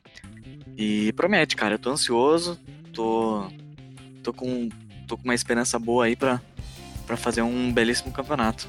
[0.77, 1.75] E promete, cara.
[1.75, 2.57] Eu tô ansioso,
[2.93, 3.51] tô,
[4.23, 4.69] tô, com,
[5.07, 6.41] tô com uma esperança boa aí pra,
[7.05, 8.67] pra fazer um belíssimo campeonato.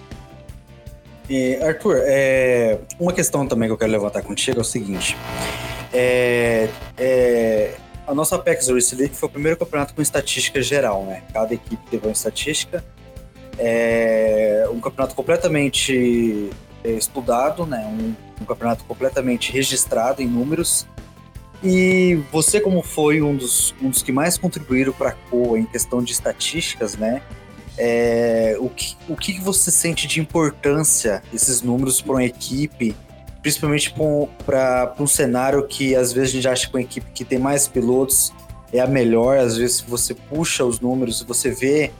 [1.28, 5.16] E, Arthur, é, uma questão também que eu quero levantar contigo é o seguinte.
[5.92, 7.74] É, é,
[8.06, 11.22] a nossa Apex Race League foi o primeiro campeonato com estatística geral, né?
[11.32, 12.84] Cada equipe teve uma estatística.
[13.58, 16.50] É um campeonato completamente
[16.82, 17.86] é, estudado, né?
[17.86, 20.86] Um, um campeonato completamente registrado em números.
[21.62, 25.64] E você, como foi um dos, um dos que mais contribuíram para a COA em
[25.64, 27.22] questão de estatísticas, né?
[27.78, 32.94] É, o, que, o que você sente de importância esses números para uma equipe,
[33.40, 33.94] principalmente
[34.44, 37.66] para um cenário que às vezes a gente acha que uma equipe que tem mais
[37.66, 38.32] pilotos
[38.72, 41.90] é a melhor, às vezes você puxa os números, você vê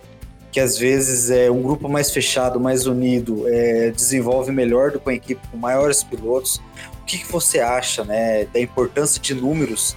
[0.50, 5.06] que às vezes é um grupo mais fechado, mais unido, é, desenvolve melhor do que
[5.06, 6.60] uma equipe com maiores pilotos.
[7.00, 9.96] O que, que você acha né, da importância de números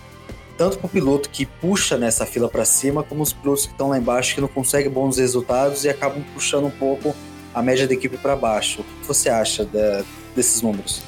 [0.57, 3.89] tanto para o piloto que puxa nessa fila para cima, como os pilotos que estão
[3.89, 7.15] lá embaixo que não conseguem bons resultados e acabam puxando um pouco
[7.53, 8.81] a média da equipe para baixo.
[8.81, 10.03] O que você acha de,
[10.35, 11.01] desses números?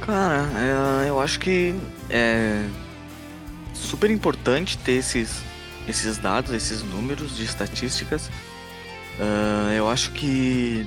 [0.00, 0.48] Cara,
[1.04, 1.74] é, eu acho que
[2.10, 2.64] é
[3.72, 5.42] super importante ter esses,
[5.88, 8.28] esses dados, esses números de estatísticas.
[9.18, 10.86] Uh, eu acho que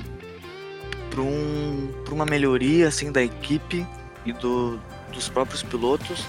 [1.09, 3.87] para um, uma melhoria assim da equipe
[4.25, 4.79] e do,
[5.13, 6.25] dos próprios pilotos,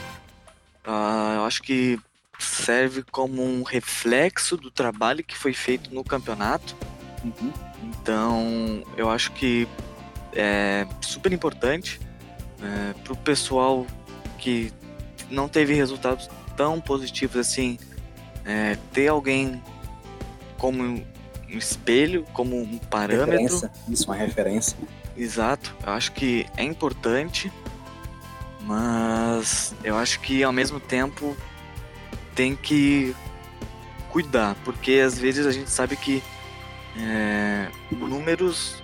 [0.89, 2.01] Uh, eu acho que
[2.39, 6.75] serve como um reflexo do trabalho que foi feito no campeonato.
[7.23, 7.53] Uhum.
[7.83, 9.69] Então, eu acho que
[10.33, 12.01] é super importante
[12.63, 13.87] é, para o pessoal
[14.39, 14.73] que
[15.31, 17.79] não teve resultados tão positivos assim,
[18.45, 19.63] é, ter alguém
[20.57, 21.05] como um
[21.49, 23.33] espelho, como um parâmetro.
[23.33, 23.73] Referência.
[23.89, 24.79] Isso, uma referência.
[25.17, 27.53] Exato, eu acho que é importante.
[28.69, 31.35] Mas eu acho que ao mesmo tempo
[32.35, 33.17] tem que
[34.11, 36.23] cuidar, porque às vezes a gente sabe que
[36.95, 38.83] é, números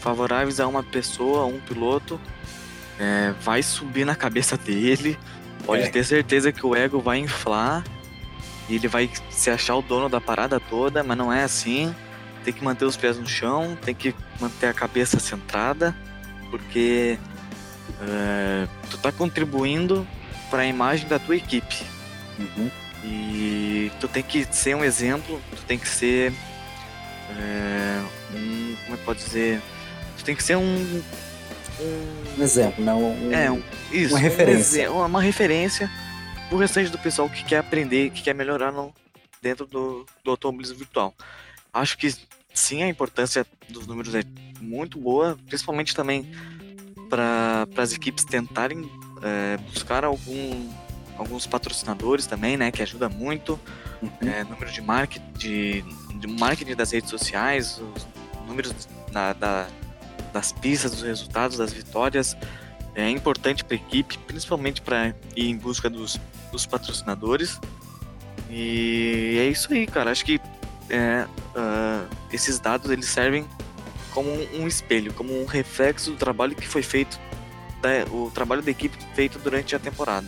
[0.00, 2.20] favoráveis a uma pessoa, a um piloto,
[2.98, 5.16] é, vai subir na cabeça dele.
[5.64, 5.88] Pode é.
[5.88, 7.84] ter certeza que o ego vai inflar
[8.68, 11.94] e ele vai se achar o dono da parada toda, mas não é assim.
[12.42, 15.94] Tem que manter os pés no chão, tem que manter a cabeça centrada,
[16.50, 17.16] porque
[18.02, 20.06] é, tu tá contribuindo
[20.50, 21.82] para a imagem da tua equipe.
[22.38, 22.70] Uhum.
[23.04, 26.32] E tu tem que ser um exemplo, tu tem que ser
[27.38, 28.02] é,
[28.34, 29.60] um, como é que pode dizer?
[30.18, 31.02] Tu tem que ser um
[32.38, 32.92] um, exemplo, né?
[32.92, 34.92] Um, é, um, isso, uma referência.
[34.92, 35.90] Um, uma referência
[36.48, 38.92] pro restante do pessoal que quer aprender, que quer melhorar no,
[39.40, 41.14] dentro do, do automobilismo virtual.
[41.72, 42.14] Acho que
[42.52, 44.22] sim, a importância dos números é
[44.60, 46.30] muito boa, principalmente também
[47.10, 48.88] para as equipes tentarem
[49.20, 50.70] é, buscar algum,
[51.18, 53.58] alguns patrocinadores também, né, que ajuda muito.
[54.00, 54.10] Uhum.
[54.22, 55.82] É, número de marketing, de,
[56.18, 58.06] de, marketing das redes sociais, os
[58.46, 58.72] números
[59.12, 59.66] da, da,
[60.32, 62.34] das pistas, dos resultados, das vitórias.
[62.94, 66.18] É importante para a equipe, principalmente para ir em busca dos,
[66.50, 67.60] dos patrocinadores.
[68.48, 70.10] E é isso aí, cara.
[70.10, 70.40] Acho que
[70.88, 73.46] é, uh, esses dados eles servem
[74.12, 77.18] como um espelho, como um reflexo do trabalho que foi feito,
[77.80, 80.26] da, o trabalho da equipe feito durante a temporada.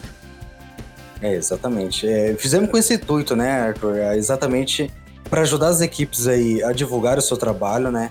[1.21, 2.09] É, exatamente.
[2.09, 3.97] É, fizemos com esse intuito, né, Arthur?
[3.97, 4.91] É exatamente
[5.31, 8.11] para ajudar as equipes aí a divulgar o seu trabalho, né?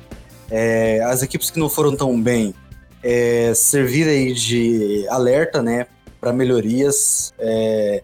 [0.49, 2.53] É, as equipes que não foram tão bem
[3.03, 5.87] é, servir aí de alerta, né,
[6.19, 8.03] para melhorias, é,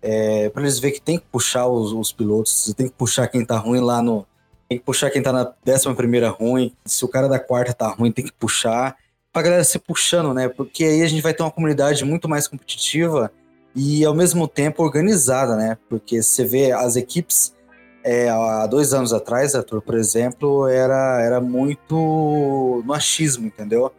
[0.00, 3.44] é, para eles verem que tem que puxar os, os pilotos, tem que puxar quem
[3.44, 4.26] tá ruim lá no,
[4.68, 6.74] tem que puxar quem tá na décima primeira ruim.
[6.84, 8.96] Se o cara da quarta tá ruim, tem que puxar.
[9.32, 10.48] Pra galera se puxando, né?
[10.48, 13.32] Porque aí a gente vai ter uma comunidade muito mais competitiva
[13.74, 15.78] e ao mesmo tempo organizada, né?
[15.88, 17.54] Porque você vê as equipes
[18.04, 23.92] é, há dois anos atrás, Arthur, por exemplo, era, era muito no achismo, entendeu?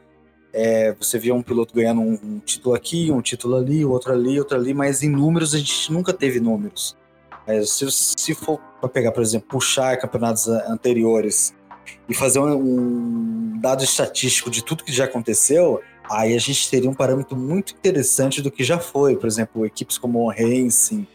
[0.51, 4.39] É, você via um piloto ganhando um, um, título aqui, um título ali, outro ali,
[4.39, 6.97] outro ali, mas em números a gente nunca teve números.
[7.49, 11.51] É, se, se for para pegar, por exemplo, puxar campeonatos anteriores
[12.07, 16.87] e fazer um, um, dado estatístico de tudo que já aconteceu, aí a gente teria
[16.87, 19.15] um parâmetro muito interessante do que já foi.
[19.15, 21.07] Por exemplo, equipes como Racing,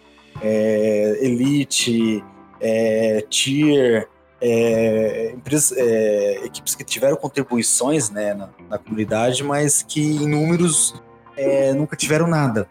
[0.42, 2.24] é, Elite,
[2.60, 4.08] é, Tier,
[4.40, 11.00] é, empresas, é, equipes que tiveram contribuições né, na, na, comunidade, mas que em números
[11.36, 12.68] é, nunca tiveram nada.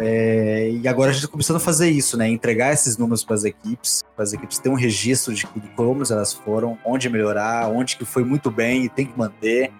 [0.00, 2.28] É, e agora a gente está começando a fazer isso, né?
[2.28, 6.02] Entregar esses números para as equipes, para as equipes ter um registro de, de, como
[6.08, 9.72] elas foram, onde melhorar, onde que foi muito bem e tem que manter.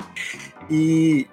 [0.68, 1.26] E,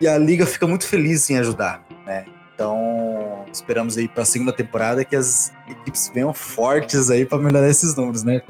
[0.00, 2.24] e a liga fica muito feliz em ajudar, né?
[2.52, 7.68] Então esperamos aí para a segunda temporada que as equipes venham fortes aí para melhorar
[7.68, 8.42] esses números, né?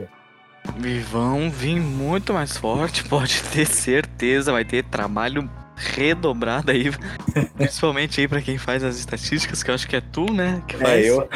[0.83, 6.91] E vão vir muito mais forte, pode ter certeza, vai ter trabalho redobrada aí,
[7.57, 10.63] principalmente aí para quem faz as estatísticas, que eu acho que é tu, né?
[10.67, 11.05] Que é, faz.
[11.05, 11.29] É, eu.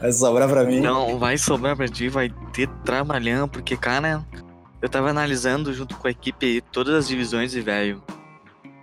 [0.00, 0.80] vai sobrar para mim.
[0.80, 4.24] Não, vai sobrar para ti, vai ter trabalhando, porque, cara,
[4.80, 8.02] eu tava analisando junto com a equipe aí todas as divisões e, velho,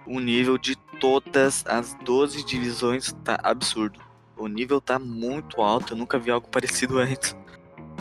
[0.05, 3.99] o nível de todas as 12 divisões tá absurdo.
[4.37, 7.35] O nível tá muito alto, eu nunca vi algo parecido antes.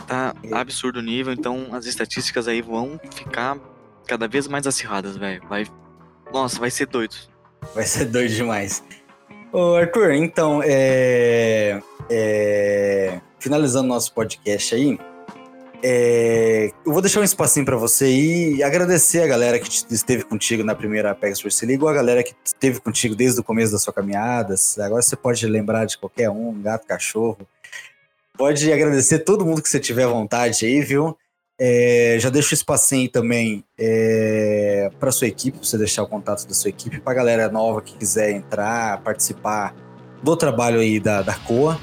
[0.07, 0.55] Tá é.
[0.55, 3.57] absurdo o nível, então as estatísticas aí vão ficar
[4.07, 5.41] cada vez mais acirradas, velho.
[5.47, 5.65] Vai
[6.31, 7.15] nossa, vai ser doido.
[7.73, 8.83] Vai ser doido demais.
[9.51, 14.97] Ô, Arthur, então, é, é, finalizando nosso podcast aí,
[15.81, 20.63] é, eu vou deixar um espacinho para você e agradecer a galera que esteve contigo
[20.63, 23.79] na primeira Apex Force League, ou a galera que esteve contigo desde o começo da
[23.79, 24.55] sua caminhada.
[24.79, 27.39] Agora você pode lembrar de qualquer um, gato, cachorro.
[28.37, 31.17] Pode agradecer todo mundo que você tiver vontade aí, viu?
[31.59, 36.53] É, já deixo o espacinho também é, para sua equipe, você deixar o contato da
[36.53, 39.75] sua equipe, para galera nova que quiser entrar, participar
[40.23, 41.79] do trabalho aí da, da COA.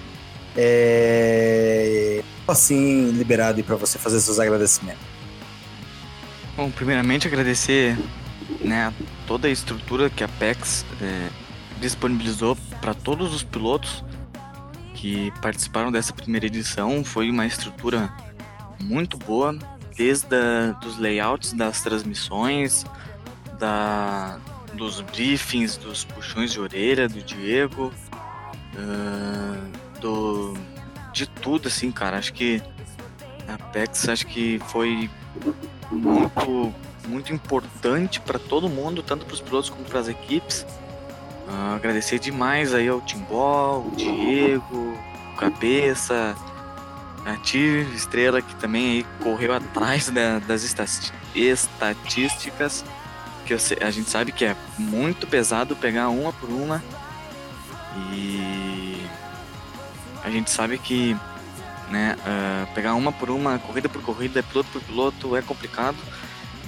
[0.56, 5.02] É, assim, liberado para você fazer seus agradecimentos.
[6.56, 7.98] Bom, primeiramente agradecer
[8.60, 8.92] né,
[9.26, 11.28] toda a estrutura que a PEX é,
[11.80, 14.02] disponibilizou para todos os pilotos
[14.94, 17.04] que participaram dessa primeira edição.
[17.04, 18.10] Foi uma estrutura
[18.80, 19.56] muito boa,
[19.96, 22.84] desde a, dos layouts das transmissões,
[23.58, 24.38] da,
[24.74, 27.92] dos briefings, dos puxões de orelha do Diego,
[28.74, 30.54] uh, do,
[31.12, 32.18] de tudo, assim, cara.
[32.18, 32.62] Acho que
[33.48, 35.10] a PEX acho que foi
[35.90, 36.74] muito,
[37.08, 40.66] muito importante para todo mundo, tanto para os pilotos como para as equipes.
[41.48, 44.96] Uh, agradecer demais aí ao Timbó, o Diego,
[45.32, 46.34] o Cabeça,
[47.26, 50.62] a Tir Estrela, que também aí correu atrás da, das
[51.34, 52.84] estatísticas,
[53.44, 56.82] que a gente sabe que é muito pesado pegar uma por uma.
[58.12, 59.04] E
[60.22, 61.16] a gente sabe que
[61.90, 65.96] né, uh, pegar uma por uma, corrida por corrida, piloto por piloto, é complicado.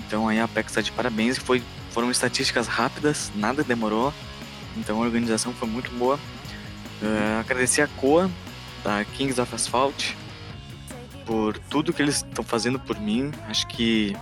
[0.07, 1.38] Então aí a Apex está de parabéns.
[1.38, 4.12] Foi, foram estatísticas rápidas, nada demorou.
[4.77, 6.18] Então a organização foi muito boa.
[7.01, 8.29] Uh, agradecer a Coa,
[8.83, 10.14] da Kings of Asphalt,
[11.28, 13.30] por tudo que eles estão fazendo por mim.
[13.48, 14.16] Acho que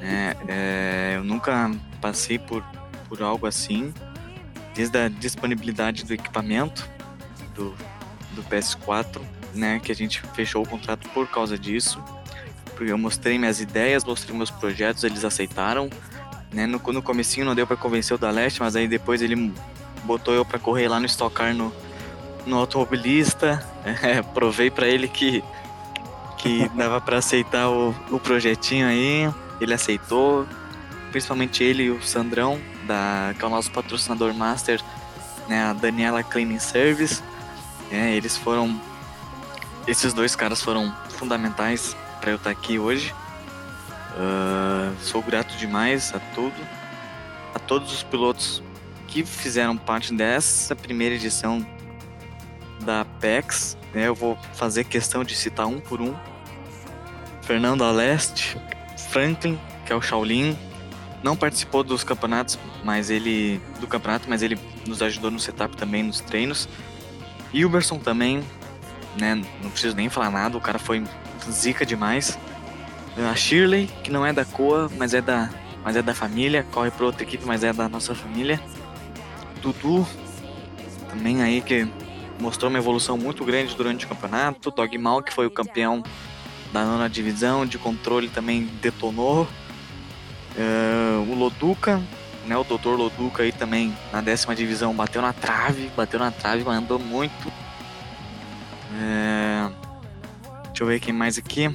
[0.00, 2.64] né, é, eu nunca passei por,
[3.08, 3.94] por algo assim,
[4.74, 6.90] desde a disponibilidade do equipamento
[7.54, 7.72] do,
[8.32, 9.20] do PS4,
[9.54, 12.02] né, que a gente fechou o contrato por causa disso.
[12.74, 15.88] Porque eu mostrei minhas ideias, mostrei meus projetos, eles aceitaram.
[16.52, 19.54] Né, no, no comecinho não deu para convencer o da Leste, mas aí depois ele
[20.02, 21.72] botou eu para correr lá no Stock Car no,
[22.44, 23.64] no automobilista.
[23.84, 25.42] É, provei para ele que
[26.42, 29.32] que dava para aceitar o, o projetinho aí.
[29.60, 30.46] Ele aceitou,
[31.12, 34.82] principalmente ele e o Sandrão, da, que é o nosso patrocinador master,
[35.48, 37.22] né, a Daniela Cleaning Service.
[37.90, 38.78] É, eles foram.
[39.86, 43.14] Esses dois caras foram fundamentais para eu estar aqui hoje.
[44.14, 46.54] Uh, sou grato demais a tudo,
[47.54, 48.62] a todos os pilotos
[49.08, 51.66] que fizeram parte dessa primeira edição
[52.80, 53.76] da Apex.
[53.94, 56.14] Né, eu vou fazer questão de citar um por um.
[57.42, 58.56] Fernando Aleste,
[59.10, 60.56] Franklin, que é o Shaolin,
[61.22, 66.02] não participou dos campeonatos, mas ele do campeonato, mas ele nos ajudou no setup também
[66.02, 66.68] nos treinos.
[67.52, 68.42] Hilberson também,
[69.20, 71.04] né, não preciso nem falar nada, o cara foi
[71.50, 72.38] zica demais.
[73.30, 75.50] A Shirley, que não é da Coa, mas é da,
[75.84, 78.60] mas é da família, corre para outra equipe, mas é da nossa família.
[79.60, 80.06] Dudu,
[81.10, 81.86] também aí que
[82.40, 84.70] mostrou uma evolução muito grande durante o campeonato.
[84.70, 86.02] Dogmal, que foi o campeão
[86.72, 89.46] da nona divisão, de controle também detonou.
[90.56, 92.02] Uh, o Loduca,
[92.46, 92.88] né, o Dr.
[92.88, 97.48] Loduca aí também na décima divisão bateu na trave, bateu na trave, mas andou muito.
[98.92, 99.72] Uh,
[100.68, 101.70] deixa eu ver quem mais aqui.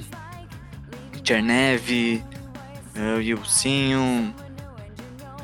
[1.24, 2.22] Chernev,
[2.96, 4.34] uh, Ilcinho,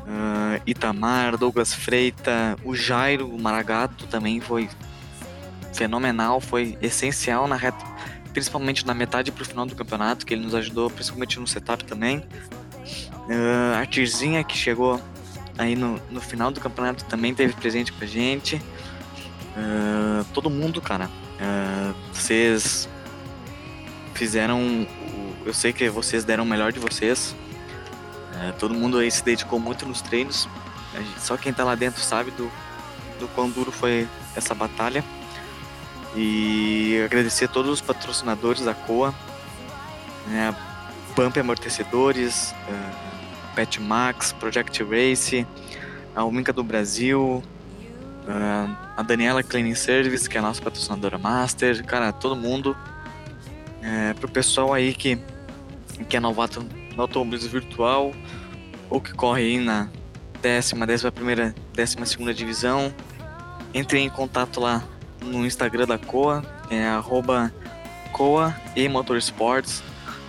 [0.07, 4.69] uh, Itamar, Douglas Freita, o Jairo, o Maragato também foi
[5.73, 7.93] fenomenal, foi essencial na reta
[8.35, 11.85] principalmente na metade para o final do campeonato, que ele nos ajudou principalmente no setup
[11.85, 12.18] também.
[12.18, 15.01] Uh, a Tirzinha, que chegou
[15.57, 18.57] aí no, no final do campeonato, também teve presente com a gente.
[19.57, 21.09] Uh, todo mundo, cara.
[21.39, 22.89] Uh, vocês
[24.14, 24.87] fizeram.
[25.47, 27.35] Eu sei que vocês deram o melhor de vocês.
[28.59, 30.49] Todo mundo aí se dedicou muito nos treinos.
[31.18, 32.51] Só quem tá lá dentro sabe do,
[33.20, 35.05] do quão duro foi essa batalha.
[36.17, 39.15] E agradecer a todos os patrocinadores da COA,
[40.29, 40.55] né,
[41.17, 45.47] Pump Amortecedores, uh, Pet Max, Project Race,
[46.15, 47.43] a Uminca do Brasil,
[48.29, 52.77] uh, a Daniela Cleaning Service, que é a nossa patrocinadora master, cara, todo mundo.
[53.83, 55.19] É, pro pessoal aí que,
[56.09, 56.65] que é novato
[56.97, 58.15] no automobilismo virtual
[58.89, 59.91] ou que corre aí na
[60.41, 62.91] décima, décima primeira, décima segunda divisão,
[63.75, 64.83] entre em contato lá
[65.25, 67.53] no Instagram da Coa, é arroba
[68.12, 69.83] Coa e Motorsports.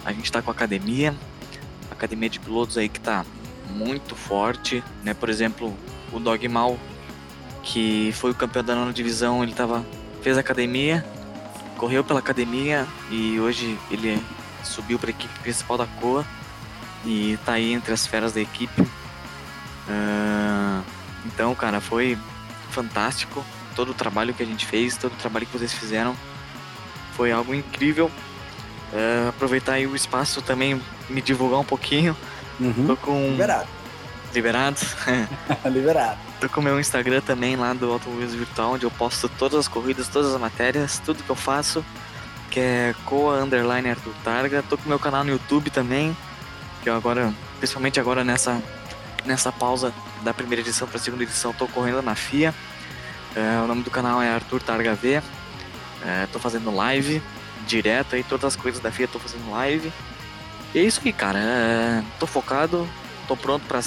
[0.03, 1.13] A gente está com a academia,
[1.91, 3.25] academia de pilotos aí que tá
[3.69, 5.13] muito forte, né?
[5.13, 5.73] Por exemplo,
[6.11, 6.77] o Dogmal
[7.65, 9.83] que foi o campeão da nona divisão, ele tava,
[10.21, 11.03] fez academia,
[11.77, 14.23] correu pela academia e hoje ele
[14.63, 16.25] subiu para a equipe principal da COA
[17.03, 18.81] e tá aí entre as feras da equipe.
[18.81, 20.83] Uh,
[21.25, 22.17] então, cara, foi
[22.69, 23.43] fantástico
[23.75, 26.15] todo o trabalho que a gente fez, todo o trabalho que vocês fizeram.
[27.15, 28.09] Foi algo incrível.
[28.93, 32.15] Uh, aproveitar aí o espaço também, me divulgar um pouquinho.
[32.59, 32.87] Uhum.
[32.87, 33.31] Tô com.
[33.31, 33.67] Liberado.
[34.33, 34.77] Liberado?
[35.65, 36.19] Liberado.
[36.39, 39.67] Tô com o meu Instagram também lá do Automobilismo Virtual, onde eu posto todas as
[39.67, 41.83] corridas, todas as matérias, tudo que eu faço,
[42.51, 44.63] que é Coa Underline Arthur Targa.
[44.63, 46.15] Tô com o meu canal no YouTube também,
[46.83, 48.61] que eu agora, principalmente agora nessa,
[49.25, 52.53] nessa pausa da primeira edição para a segunda edição, tô correndo na FIA.
[53.35, 55.21] É, o nome do canal é Arthur Targa V.
[56.05, 57.21] É, tô fazendo live
[57.65, 59.91] direto aí, todas as coisas da FIA tô fazendo live.
[60.73, 61.39] E é isso aí, cara.
[61.39, 62.87] É, tô focado,
[63.27, 63.79] tô pronto para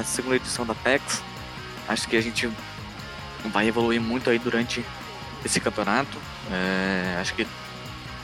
[0.00, 1.22] a segunda edição da PEX.
[1.88, 2.50] Acho que a gente
[3.46, 4.84] vai evoluir muito aí durante
[5.44, 6.18] esse campeonato.
[6.50, 7.46] É, acho que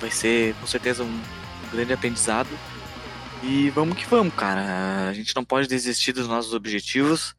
[0.01, 1.23] vai ser com certeza um
[1.71, 2.49] grande aprendizado.
[3.43, 5.09] E vamos que vamos, cara.
[5.09, 7.35] A gente não pode desistir dos nossos objetivos.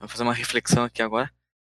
[0.00, 1.30] Vou fazer uma reflexão aqui agora.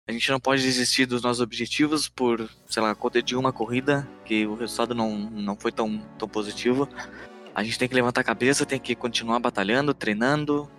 [0.09, 4.09] A gente não pode desistir dos nossos objetivos por, sei lá, conta de uma corrida
[4.25, 6.89] que o resultado não, não foi tão, tão positivo.
[7.53, 10.71] A gente tem que levantar a cabeça, tem que continuar batalhando, treinando,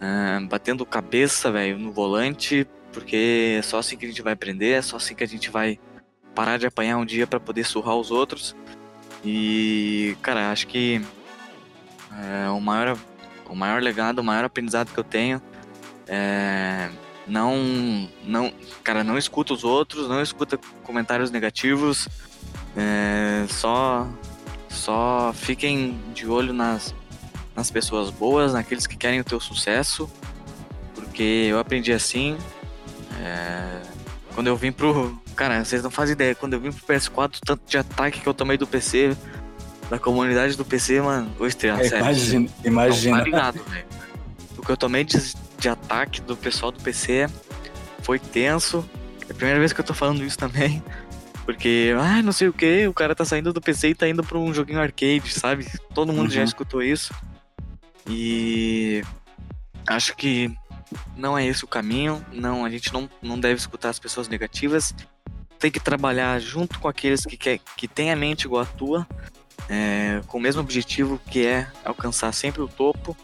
[0.00, 4.70] uh, batendo cabeça, velho, no volante, porque é só assim que a gente vai aprender,
[4.70, 5.78] é só assim que a gente vai
[6.34, 8.56] parar de apanhar um dia para poder surrar os outros.
[9.24, 11.00] E, cara, acho que
[12.10, 12.98] é, o, maior,
[13.48, 15.40] o maior legado, o maior aprendizado que eu tenho
[16.08, 16.90] é
[17.26, 18.52] não, não,
[18.82, 22.08] cara, não escuta os outros, não escuta comentários negativos,
[22.76, 24.06] é, só,
[24.68, 26.94] só fiquem de olho nas,
[27.54, 30.10] nas pessoas boas, naqueles que querem o teu sucesso,
[30.94, 32.36] porque eu aprendi assim.
[33.20, 33.80] É,
[34.34, 35.16] quando eu vim pro.
[35.36, 38.34] Cara, vocês não fazem ideia, quando eu vim pro PS4, tanto de ataque que eu
[38.34, 39.16] tomei do PC,
[39.88, 42.04] da comunidade do PC, mano, estrear, é, sério.
[42.04, 43.16] Imagina, imagina.
[43.16, 43.60] Não, tá ligado,
[44.58, 45.16] O que eu tomei de,
[45.58, 47.28] de ataque do pessoal do PC
[48.02, 48.88] foi tenso.
[49.28, 50.82] É a primeira vez que eu tô falando isso também.
[51.44, 54.24] Porque, ah, não sei o que, o cara tá saindo do PC e tá indo
[54.24, 55.66] pra um joguinho arcade, sabe?
[55.94, 56.30] Todo mundo uhum.
[56.30, 57.14] já escutou isso.
[58.08, 59.02] E
[59.86, 60.50] acho que
[61.16, 62.24] não é esse o caminho.
[62.32, 64.94] Não, a gente não, não deve escutar as pessoas negativas.
[65.58, 69.06] Tem que trabalhar junto com aqueles que, quer, que têm a mente igual a tua,
[69.68, 73.16] é, com o mesmo objetivo que é alcançar sempre o topo.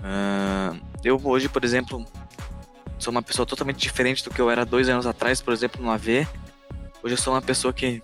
[0.00, 2.06] Uh, eu hoje, por exemplo,
[2.98, 5.90] sou uma pessoa totalmente diferente do que eu era dois anos atrás, por exemplo, no
[5.90, 6.26] AV.
[7.02, 8.00] Hoje eu sou uma pessoa que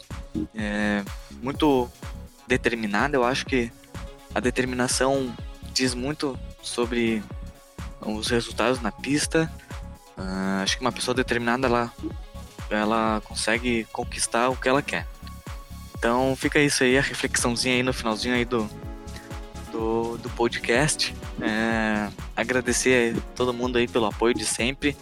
[0.54, 1.02] é
[1.40, 1.88] muito
[2.46, 3.16] determinada.
[3.16, 3.70] Eu acho que
[4.34, 5.34] a determinação
[5.72, 7.22] diz muito sobre
[8.00, 9.50] os resultados na pista.
[10.16, 11.92] Uh, acho que uma pessoa determinada ela,
[12.68, 15.06] ela consegue conquistar o que ela quer.
[15.96, 18.68] Então fica isso aí, a reflexãozinha aí no finalzinho aí do,
[19.72, 21.14] do, do podcast.
[21.40, 24.96] É, agradecer a todo mundo aí pelo apoio de sempre.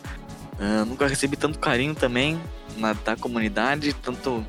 [0.59, 2.41] Uh, nunca recebi tanto carinho também
[2.77, 4.45] na, da comunidade, tanto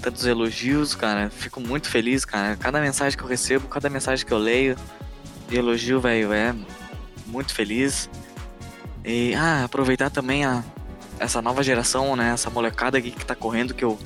[0.00, 1.30] tantos elogios, cara.
[1.30, 2.56] Fico muito feliz, cara.
[2.56, 4.76] Cada mensagem que eu recebo, cada mensagem que eu leio,
[5.48, 6.54] de elogio, velho, é
[7.26, 8.10] muito feliz.
[9.02, 10.62] E ah, aproveitar também a,
[11.18, 12.32] essa nova geração, né?
[12.32, 13.98] Essa molecada aqui que tá correndo, que eu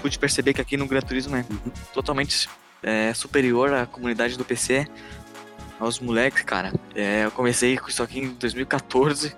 [0.00, 1.44] pude perceber que aqui no Gran Turismo é
[1.92, 2.48] totalmente
[2.82, 4.86] é, superior à comunidade do PC.
[5.78, 6.72] Aos moleques, cara.
[6.94, 9.34] É, eu comecei com isso aqui em 2014.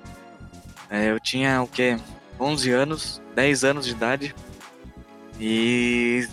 [0.91, 1.97] É, eu tinha o que?
[2.41, 4.35] 11 anos, 10 anos de idade.
[5.39, 6.29] E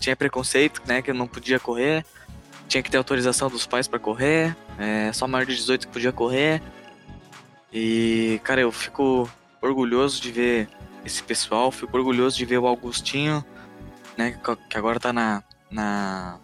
[0.00, 1.00] tinha preconceito, né?
[1.00, 2.04] Que eu não podia correr
[2.68, 6.12] tinha que ter autorização dos pais para correr, é, só maior de 18 que podia
[6.12, 6.62] correr.
[7.72, 9.28] E, cara, eu fico
[9.60, 10.68] orgulhoso de ver
[11.04, 11.70] esse pessoal.
[11.70, 13.44] Fico orgulhoso de ver o Augustinho,
[14.16, 14.38] né,
[14.68, 16.38] que agora tá na, na,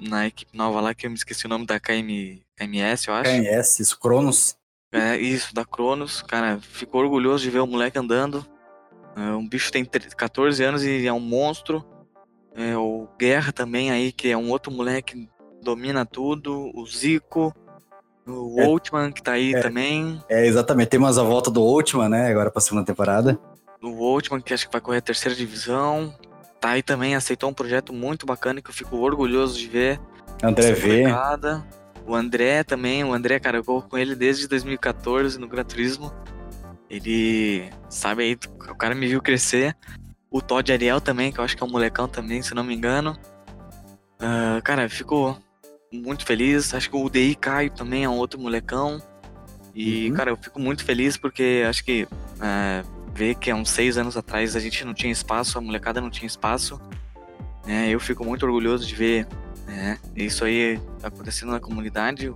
[0.00, 3.30] na equipe nova lá, que eu me esqueci o nome da KM, KMS, eu acho.
[3.30, 4.56] KMS, isso, Cronos.
[4.92, 6.22] É, isso, da Cronos.
[6.22, 8.44] Cara, fico orgulhoso de ver o moleque andando.
[9.16, 11.84] É, um bicho tem 14 anos e é um monstro.
[12.54, 15.28] É, o Guerra também aí, que é um outro moleque que
[15.62, 16.70] domina tudo.
[16.74, 17.54] O Zico.
[18.26, 20.22] O é, que tá aí é, também.
[20.28, 20.88] É, exatamente.
[20.88, 22.28] Temos a volta do Ultman, né?
[22.28, 23.38] Agora pra segunda temporada.
[23.82, 26.14] O Ultman, que acho que vai correr a terceira divisão.
[26.60, 30.00] Tá aí também, aceitou um projeto muito bacana que eu fico orgulhoso de ver.
[30.42, 31.04] André V.
[32.06, 36.12] O André também, o André, cara, eu corro com ele desde 2014 no Gran Turismo.
[36.88, 38.38] Ele, sabe aí,
[38.70, 39.76] o cara me viu crescer.
[40.30, 42.74] O Todd Ariel também, que eu acho que é um molecão também, se não me
[42.74, 43.16] engano.
[44.18, 45.38] Uh, cara, ficou
[45.92, 46.72] muito feliz.
[46.72, 49.02] Acho que o DI Caio também é um outro molecão.
[49.74, 50.16] E, uhum.
[50.16, 54.16] cara, eu fico muito feliz porque acho que uh, ver que há uns seis anos
[54.16, 56.80] atrás a gente não tinha espaço, a molecada não tinha espaço.
[57.66, 57.88] Né?
[57.90, 59.26] Eu fico muito orgulhoso de ver
[59.66, 59.98] né?
[60.14, 62.32] isso aí acontecendo na comunidade.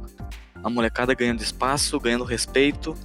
[0.62, 2.96] A molecada ganhando espaço, ganhando respeito.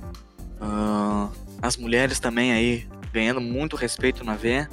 [0.59, 4.67] Uh, as mulheres também aí ganhando muito respeito na V.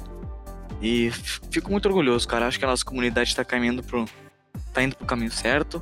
[0.81, 1.11] E
[1.51, 2.47] fico muito orgulhoso, cara.
[2.47, 4.05] Acho que a nossa comunidade está caminhando pro.
[4.73, 5.81] tá indo pro caminho certo.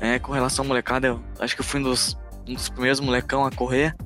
[0.00, 3.46] É, com relação à molecada, acho que eu fui um dos, um dos primeiros molecão
[3.46, 3.96] a correr,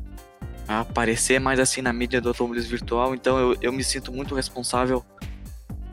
[0.68, 3.14] a aparecer mais assim na mídia do automobilismo virtual.
[3.14, 5.04] Então eu, eu me sinto muito responsável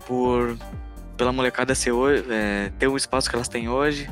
[0.05, 0.57] por
[1.15, 4.09] pela molecada ser hoje, é, ter o espaço que elas têm hoje.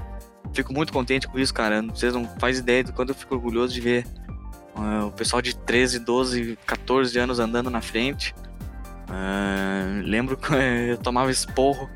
[0.53, 1.81] Fico muito contente com isso, cara.
[1.81, 4.07] Vocês não fazem ideia do quanto eu fico orgulhoso de ver
[4.75, 8.33] uh, o pessoal de 13, 12, 14 anos andando na frente.
[9.09, 10.53] Uh, lembro que
[10.89, 11.89] eu tomava esporro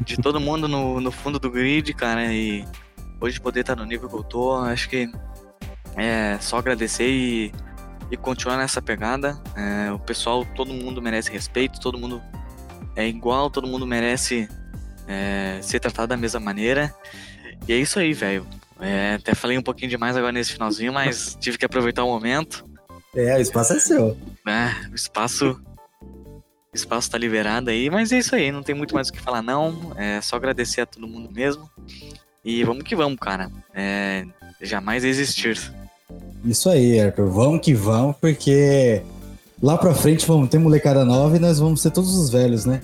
[0.00, 2.64] de todo mundo no, no fundo do grid, cara, e
[3.20, 5.10] hoje poder estar no nível que eu tô, acho que
[5.96, 7.52] é só agradecer e,
[8.14, 9.38] e continuar nessa pegada.
[9.56, 12.22] É, o pessoal, todo mundo merece respeito, todo mundo
[12.96, 14.48] é igual, todo mundo merece
[15.06, 16.94] é, ser tratado da mesma maneira.
[17.68, 18.46] E é isso aí, velho.
[18.80, 22.64] É, até falei um pouquinho demais agora nesse finalzinho, mas tive que aproveitar o momento.
[23.14, 24.16] É, o espaço é seu.
[24.46, 25.60] É, o espaço.
[26.00, 29.20] O espaço tá liberado aí, mas é isso aí, não tem muito mais o que
[29.20, 29.92] falar, não.
[29.96, 31.70] É só agradecer a todo mundo mesmo.
[32.44, 33.48] E vamos que vamos, cara.
[33.72, 34.24] É,
[34.60, 35.56] jamais existir.
[36.44, 37.30] Isso aí, Arthur.
[37.30, 39.02] Vamos que vamos, porque
[39.62, 42.80] lá pra frente vamos ter molecada nova e nós vamos ser todos os velhos, né?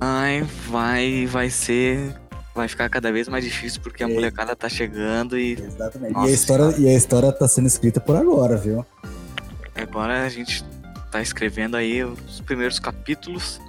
[0.00, 2.14] Ai, vai, vai ser
[2.54, 4.12] vai ficar cada vez mais difícil porque a é.
[4.12, 5.52] molecada tá chegando e.
[5.52, 6.12] Exatamente.
[6.12, 8.84] Nossa, e, a história, e a história tá sendo escrita por agora, viu?
[9.74, 10.64] Agora a gente
[11.10, 13.60] tá escrevendo aí os primeiros capítulos.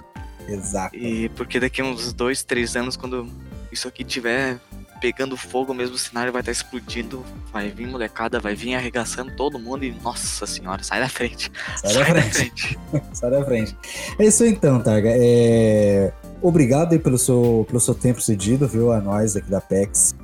[0.48, 0.94] Exato.
[0.96, 3.28] E porque daqui a uns dois, três anos, quando
[3.72, 4.58] isso aqui tiver
[5.04, 9.36] pegando fogo mesmo, o cenário vai estar tá explodindo, vai vir molecada, vai vir arregaçando
[9.36, 11.52] todo mundo e, nossa senhora, sai da frente.
[11.76, 12.78] Sai, sai da frente.
[12.80, 13.08] Da frente.
[13.12, 13.76] sai da frente.
[14.18, 15.10] É isso então, Targa.
[15.12, 20.14] É obrigado aí pelo seu, pelo seu tempo cedido, viu, a nós aqui da PEX,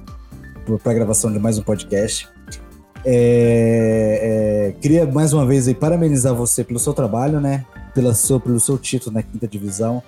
[0.82, 2.26] para a gravação de mais um podcast.
[3.04, 7.66] É, é, queria mais uma vez aí parabenizar você pelo seu trabalho, né?
[7.94, 10.02] Pela seu, pelo seu título na quinta divisão.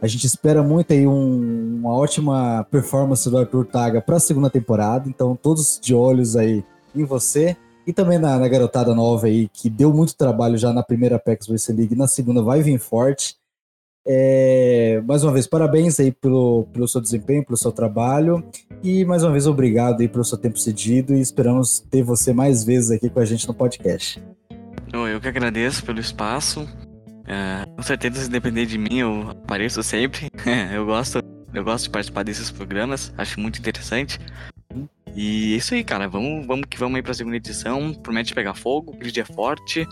[0.00, 4.50] A gente espera muito aí um, uma ótima performance do Arthur Taga para a segunda
[4.50, 5.08] temporada.
[5.08, 9.70] Então, todos de olhos aí em você e também na, na, garotada nova aí que
[9.70, 13.36] deu muito trabalho já na primeira PEX Race League, na segunda vai vir forte.
[14.08, 18.44] É, mais uma vez, parabéns aí pelo, pelo seu desempenho, pelo seu trabalho.
[18.82, 22.62] E mais uma vez, obrigado aí pelo seu tempo cedido e esperamos ter você mais
[22.62, 24.22] vezes aqui com a gente no podcast.
[24.92, 26.66] Eu que agradeço pelo espaço.
[27.26, 30.30] É, com certeza, se depender de mim, eu apareço sempre.
[30.72, 31.20] eu gosto,
[31.52, 34.18] eu gosto de participar desses programas, acho muito interessante.
[35.14, 36.08] E é isso aí, cara.
[36.08, 37.94] Vamos, vamos que vamos aí pra segunda edição.
[37.94, 39.88] Promete pegar fogo, o grid é forte.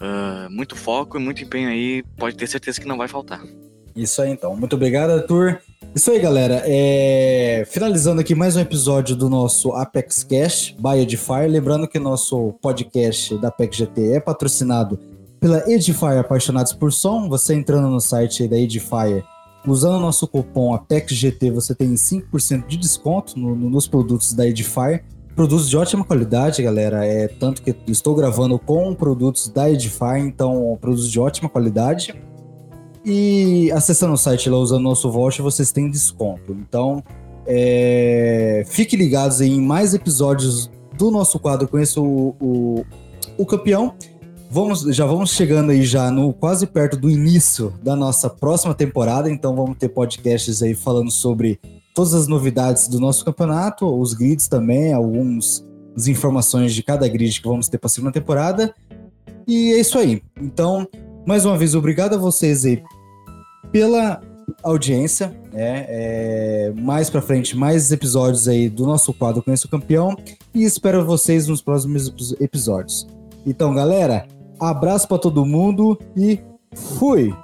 [0.00, 3.42] Uh, muito foco e muito empenho aí, pode ter certeza que não vai faltar.
[3.94, 4.56] Isso aí então.
[4.56, 5.60] Muito obrigado, Arthur.
[5.94, 6.62] Isso aí, galera.
[6.66, 7.64] É...
[7.68, 11.48] Finalizando aqui mais um episódio do nosso Apex Cash by Edifier.
[11.48, 14.98] Lembrando que nosso podcast da Apex GT é patrocinado
[15.44, 17.28] pela Edifier Apaixonados por Som.
[17.28, 19.22] Você entrando no site da Edifier,
[19.66, 24.48] usando o nosso cupom APEXGT, você tem 5% de desconto no, no, nos produtos da
[24.48, 25.04] Edifier.
[25.36, 27.04] Produtos de ótima qualidade, galera.
[27.04, 32.14] É tanto que estou gravando com produtos da Edify, então produtos de ótima qualidade.
[33.04, 36.52] E acessando o site lá usando nosso voucher, vocês têm desconto.
[36.52, 37.04] Então,
[37.46, 42.86] é, fiquem ligados em mais episódios do nosso quadro Conheça o, o,
[43.36, 43.94] o Campeão.
[44.54, 49.28] Vamos, já vamos chegando aí já no quase perto do início da nossa próxima temporada,
[49.28, 51.58] então vamos ter podcasts aí falando sobre
[51.92, 55.66] todas as novidades do nosso campeonato, os grids também, algumas
[56.06, 58.72] informações de cada grid que vamos ter para a segunda temporada.
[59.44, 60.22] E é isso aí.
[60.40, 60.86] Então,
[61.26, 62.80] Mais uma vez, obrigado a vocês aí
[63.72, 64.20] pela
[64.62, 65.34] audiência.
[65.52, 65.86] Né?
[65.88, 70.16] É, mais para frente, mais episódios aí do nosso quadro Conheço o Campeão.
[70.54, 73.04] E espero vocês nos próximos episódios.
[73.46, 74.26] Então, galera,
[74.64, 76.40] abraço para todo mundo e
[76.74, 77.34] fui!